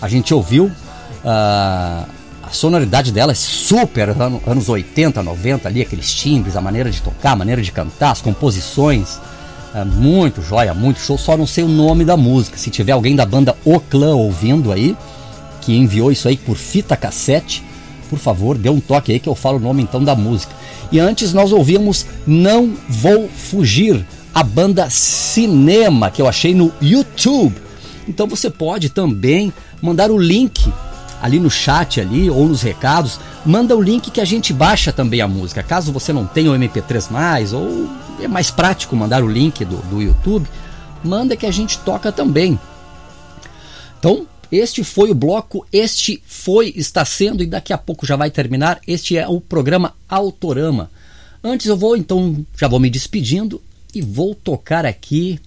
a 0.00 0.08
gente 0.08 0.32
ouviu 0.32 0.64
uh, 0.66 2.06
A 2.42 2.50
sonoridade 2.50 3.12
dela 3.12 3.32
é 3.32 3.34
super 3.34 4.08
anos 4.46 4.68
80, 4.68 5.22
90 5.22 5.68
ali, 5.68 5.82
aqueles 5.82 6.12
timbres, 6.14 6.56
a 6.56 6.60
maneira 6.60 6.90
de 6.90 7.02
tocar, 7.02 7.32
a 7.32 7.36
maneira 7.36 7.60
de 7.60 7.70
cantar, 7.70 8.12
as 8.12 8.22
composições. 8.22 9.20
É 9.74 9.84
muito 9.84 10.40
joia, 10.40 10.72
muito 10.72 10.98
show. 10.98 11.18
Só 11.18 11.36
não 11.36 11.46
sei 11.46 11.62
o 11.62 11.68
nome 11.68 12.02
da 12.02 12.16
música. 12.16 12.56
Se 12.56 12.70
tiver 12.70 12.92
alguém 12.92 13.14
da 13.14 13.26
banda 13.26 13.54
O 13.66 13.78
Clã 13.78 14.14
ouvindo 14.14 14.72
aí, 14.72 14.96
que 15.68 15.76
enviou 15.76 16.10
isso 16.10 16.26
aí 16.26 16.38
por 16.38 16.56
fita 16.56 16.96
cassete, 16.96 17.62
por 18.08 18.18
favor, 18.18 18.56
dê 18.56 18.70
um 18.70 18.80
toque 18.80 19.12
aí 19.12 19.20
que 19.20 19.28
eu 19.28 19.34
falo 19.34 19.58
o 19.58 19.60
nome 19.60 19.82
então 19.82 20.02
da 20.02 20.16
música. 20.16 20.54
E 20.90 20.98
antes 20.98 21.34
nós 21.34 21.52
ouvimos 21.52 22.06
Não 22.26 22.72
Vou 22.88 23.28
Fugir, 23.28 24.02
a 24.34 24.42
banda 24.42 24.88
Cinema, 24.88 26.10
que 26.10 26.22
eu 26.22 26.26
achei 26.26 26.54
no 26.54 26.72
YouTube. 26.80 27.54
Então 28.08 28.26
você 28.26 28.48
pode 28.48 28.88
também 28.88 29.52
mandar 29.82 30.10
o 30.10 30.16
link 30.16 30.72
ali 31.20 31.38
no 31.38 31.50
chat 31.50 32.00
ali 32.00 32.30
ou 32.30 32.48
nos 32.48 32.62
recados, 32.62 33.20
manda 33.44 33.76
o 33.76 33.82
link 33.82 34.10
que 34.10 34.22
a 34.22 34.24
gente 34.24 34.54
baixa 34.54 34.90
também 34.90 35.20
a 35.20 35.28
música. 35.28 35.62
Caso 35.62 35.92
você 35.92 36.14
não 36.14 36.24
tenha 36.24 36.50
o 36.50 36.54
MP3 36.54 37.52
ou 37.52 37.90
é 38.24 38.26
mais 38.26 38.50
prático 38.50 38.96
mandar 38.96 39.22
o 39.22 39.28
link 39.28 39.66
do, 39.66 39.76
do 39.88 40.00
YouTube, 40.00 40.48
manda 41.04 41.36
que 41.36 41.44
a 41.44 41.50
gente 41.50 41.78
toca 41.80 42.10
também. 42.10 42.58
Então, 43.98 44.26
este 44.50 44.82
foi 44.82 45.10
o 45.10 45.14
bloco, 45.14 45.66
este 45.72 46.22
foi, 46.26 46.72
está 46.74 47.04
sendo 47.04 47.42
e 47.42 47.46
daqui 47.46 47.72
a 47.72 47.78
pouco 47.78 48.06
já 48.06 48.16
vai 48.16 48.30
terminar. 48.30 48.80
Este 48.86 49.16
é 49.16 49.28
o 49.28 49.40
programa 49.40 49.94
Autorama. 50.08 50.90
Antes 51.44 51.66
eu 51.66 51.76
vou 51.76 51.96
então, 51.96 52.44
já 52.58 52.66
vou 52.66 52.80
me 52.80 52.88
despedindo 52.88 53.60
e 53.94 54.00
vou 54.00 54.34
tocar 54.34 54.86
aqui 54.86 55.38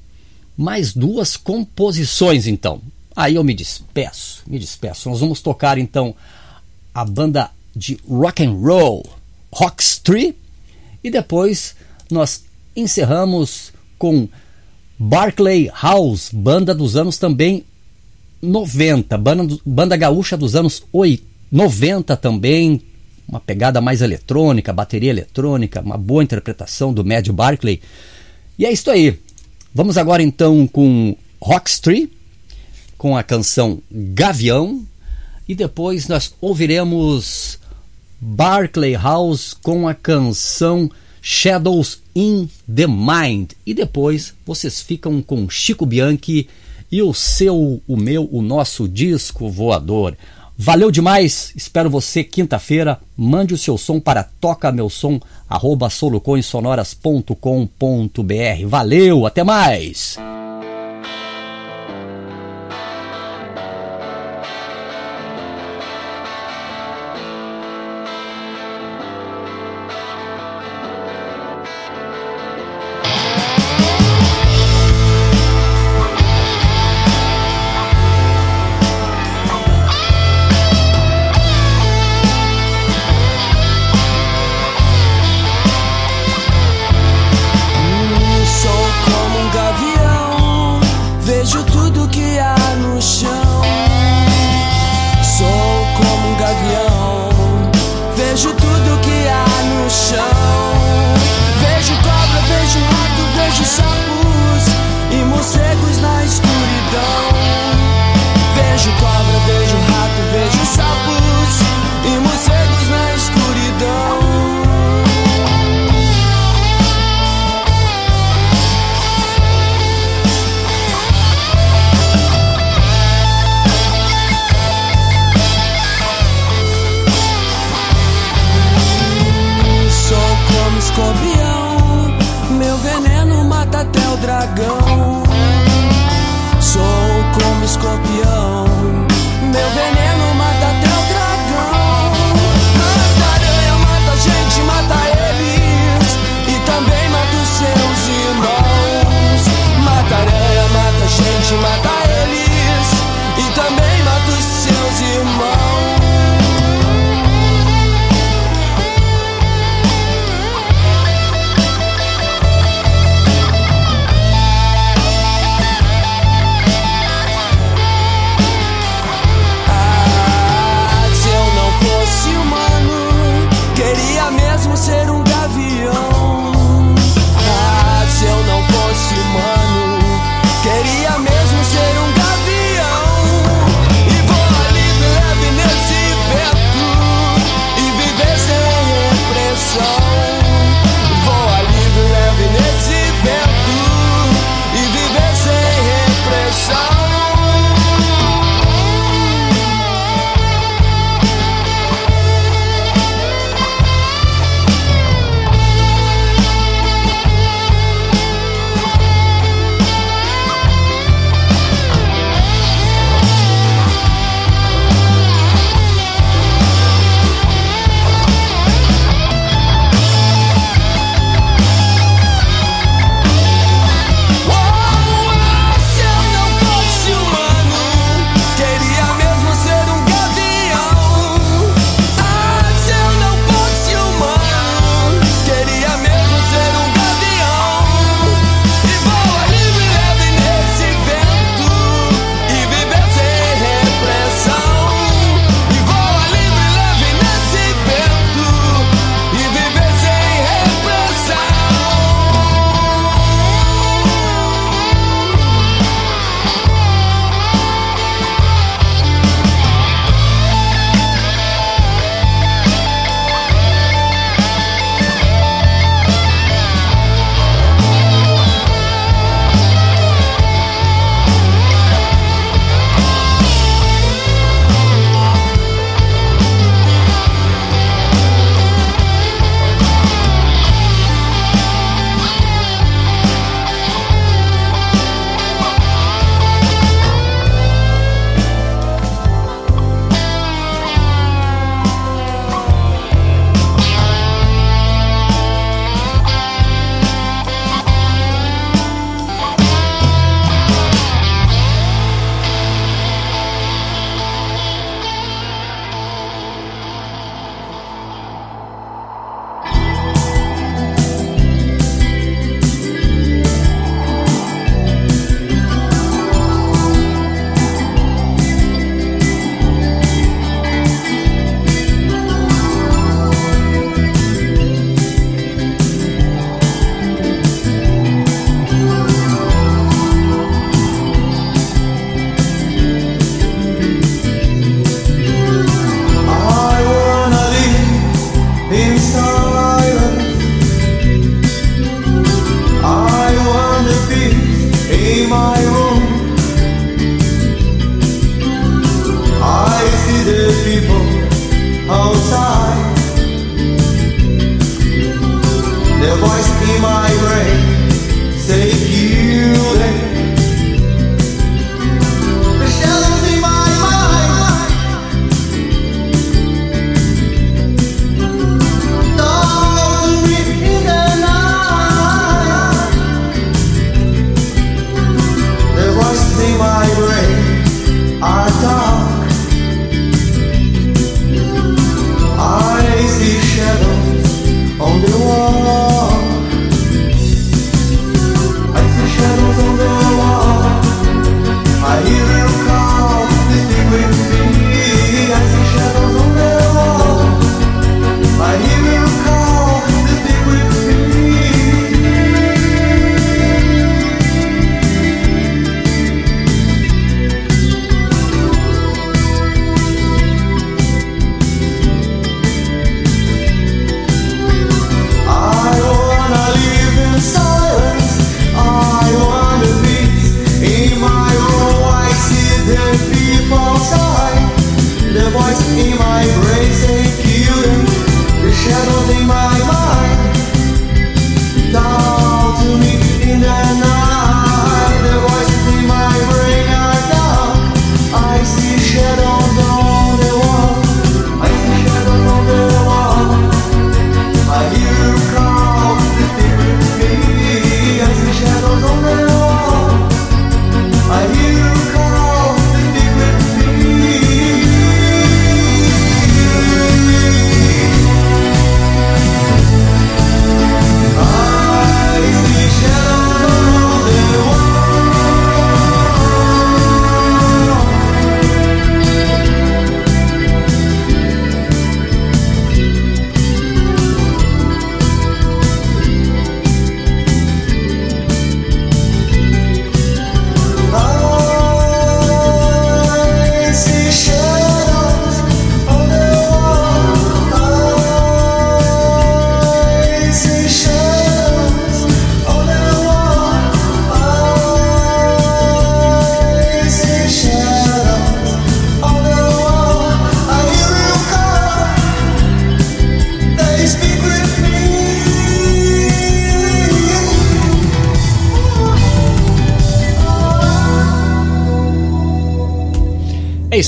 mais 0.55 0.93
duas 0.93 1.35
composições 1.35 2.45
então. 2.45 2.81
Aí 3.15 3.35
eu 3.35 3.43
me 3.43 3.53
despeço, 3.53 4.43
me 4.45 4.59
despeço. 4.59 5.09
Nós 5.09 5.19
vamos 5.19 5.41
tocar 5.41 5.77
então 5.77 6.15
a 6.93 7.03
banda 7.03 7.49
de 7.75 7.97
rock 8.07 8.43
and 8.43 8.53
roll 8.53 9.03
Rockstree 9.51 10.35
e 11.03 11.09
depois 11.09 11.75
nós 12.09 12.43
encerramos 12.75 13.73
com 13.97 14.29
Barclay 14.97 15.69
House, 15.81 16.29
banda 16.31 16.75
dos 16.75 16.95
anos 16.95 17.17
também 17.17 17.65
90, 18.41 19.17
banda, 19.17 19.57
banda 19.65 19.97
gaúcha 19.97 20.35
dos 20.35 20.55
anos 20.55 20.83
80, 20.91 21.31
90 21.51 22.15
também, 22.15 22.81
uma 23.27 23.39
pegada 23.39 23.81
mais 23.81 24.01
eletrônica, 24.01 24.71
bateria 24.71 25.09
eletrônica, 25.09 25.81
uma 25.81 25.97
boa 25.97 26.23
interpretação 26.23 26.93
do 26.93 27.03
Mad 27.03 27.27
Barclay. 27.29 27.81
E 28.57 28.65
é 28.65 28.71
isso 28.71 28.89
aí. 28.89 29.19
Vamos 29.73 29.97
agora 29.97 30.23
então 30.23 30.65
com 30.65 31.15
Rockstree, 31.41 32.11
com 32.97 33.17
a 33.17 33.23
canção 33.23 33.81
Gavião, 33.91 34.85
e 35.47 35.53
depois 35.53 36.07
nós 36.07 36.33
ouviremos 36.39 37.59
Barclay 38.19 38.93
House 38.93 39.53
com 39.53 39.87
a 39.87 39.93
canção 39.93 40.89
Shadows 41.21 42.01
in 42.15 42.49
the 42.73 42.87
Mind. 42.87 43.51
E 43.65 43.73
depois 43.73 44.33
vocês 44.45 44.81
ficam 44.81 45.21
com 45.21 45.49
Chico 45.49 45.85
Bianchi 45.85 46.47
e 46.91 47.01
o 47.01 47.13
seu, 47.13 47.81
o 47.87 47.97
meu, 47.97 48.29
o 48.31 48.41
nosso 48.41 48.87
disco 48.87 49.49
voador. 49.49 50.15
Valeu 50.57 50.91
demais, 50.91 51.51
espero 51.55 51.89
você 51.89 52.23
quinta-feira. 52.23 52.99
Mande 53.17 53.53
o 53.53 53.57
seu 53.57 53.77
som 53.77 53.99
para 53.99 54.23
toca 54.23 54.71
meu 54.71 54.89
som 54.89 55.19
arroba 55.49 55.89
solucoinsonoras.com.br. 55.89 58.67
Valeu, 58.67 59.25
até 59.25 59.43
mais! 59.43 60.17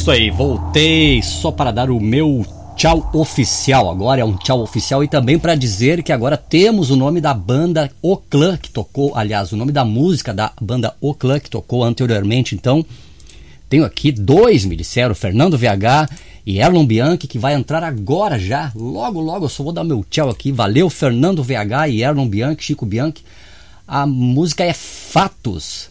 Isso 0.04 0.12
aí, 0.12 0.30
voltei 0.30 1.24
só 1.24 1.50
para 1.50 1.72
dar 1.72 1.90
o 1.90 1.98
meu 1.98 2.46
tchau 2.76 3.10
oficial. 3.14 3.90
Agora 3.90 4.20
é 4.20 4.26
um 4.26 4.36
tchau 4.36 4.62
oficial 4.62 5.02
e 5.02 5.08
também 5.08 5.40
para 5.40 5.56
dizer 5.56 6.04
que 6.04 6.12
agora 6.12 6.36
temos 6.36 6.92
o 6.92 6.98
nome 6.98 7.22
da 7.22 7.34
banda 7.34 7.90
O 8.02 8.18
Clã 8.18 8.58
que 8.58 8.70
tocou, 8.70 9.16
aliás, 9.16 9.54
o 9.54 9.56
nome 9.56 9.72
da 9.72 9.86
música 9.86 10.34
da 10.34 10.52
banda 10.60 10.94
O 11.00 11.14
Clã 11.14 11.40
que 11.40 11.50
tocou 11.50 11.86
anteriormente. 11.86 12.54
Então, 12.54 12.86
tenho 13.70 13.86
aqui 13.86 14.12
dois, 14.12 14.66
me 14.66 14.76
disseram, 14.76 15.16
Fernando 15.16 15.58
VH 15.58 16.10
e 16.46 16.60
Erlon 16.60 16.86
Bianchi, 16.86 17.26
que 17.26 17.40
vai 17.40 17.54
entrar 17.54 17.82
agora 17.82 18.38
já. 18.38 18.74
Logo, 18.76 19.22
logo, 19.22 19.46
eu 19.46 19.50
só 19.50 19.64
vou 19.64 19.72
dar 19.72 19.86
meu 19.86 20.06
tchau 20.10 20.30
aqui. 20.30 20.52
Valeu, 20.52 20.90
Fernando 20.90 21.42
VH 21.42 21.88
e 21.92 22.04
Erlon 22.04 22.28
Bianchi, 22.28 22.66
Chico 22.66 22.86
Bianchi. 22.86 23.24
A 23.88 24.06
música 24.06 24.66
é 24.66 24.74
Fatos. 24.74 25.90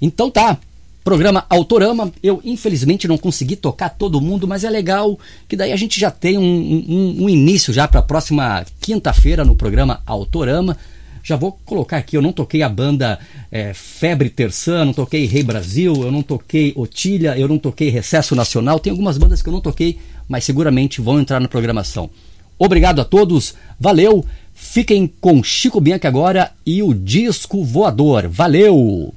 Então 0.00 0.30
tá, 0.30 0.58
Programa 1.04 1.44
Autorama, 1.50 2.10
eu 2.22 2.40
infelizmente 2.42 3.06
não 3.06 3.18
consegui 3.18 3.56
tocar 3.56 3.90
todo 3.90 4.22
mundo, 4.22 4.48
mas 4.48 4.64
é 4.64 4.70
legal 4.70 5.18
que 5.46 5.54
daí 5.54 5.70
a 5.70 5.76
gente 5.76 6.00
já 6.00 6.10
tem 6.10 6.38
um, 6.38 6.42
um, 6.42 7.24
um 7.24 7.28
início 7.28 7.74
já 7.74 7.86
para 7.86 8.00
a 8.00 8.02
próxima 8.02 8.64
quinta-feira 8.80 9.44
no 9.44 9.54
programa 9.54 10.00
Autorama. 10.06 10.78
Já 11.22 11.36
vou 11.36 11.52
colocar 11.66 11.98
aqui, 11.98 12.16
eu 12.16 12.22
não 12.22 12.32
toquei 12.32 12.62
a 12.62 12.70
banda 12.70 13.18
é, 13.52 13.74
Febre 13.74 14.30
Terçã, 14.30 14.82
não 14.82 14.94
toquei 14.94 15.26
Rei 15.26 15.42
Brasil, 15.42 15.94
eu 15.94 16.10
não 16.10 16.22
toquei 16.22 16.72
Otília, 16.74 17.38
eu 17.38 17.48
não 17.48 17.58
toquei 17.58 17.90
Recesso 17.90 18.34
Nacional. 18.34 18.80
Tem 18.80 18.90
algumas 18.90 19.18
bandas 19.18 19.42
que 19.42 19.48
eu 19.50 19.52
não 19.52 19.60
toquei, 19.60 19.98
mas 20.26 20.44
seguramente 20.44 21.02
vão 21.02 21.20
entrar 21.20 21.38
na 21.38 21.48
programação. 21.48 22.08
Obrigado 22.58 23.02
a 23.02 23.04
todos, 23.04 23.54
valeu, 23.78 24.24
fiquem 24.54 25.06
com 25.20 25.42
Chico 25.42 25.82
Bianchi 25.82 26.06
agora 26.06 26.50
e 26.64 26.82
o 26.82 26.94
disco 26.94 27.62
voador. 27.62 28.26
Valeu! 28.26 29.12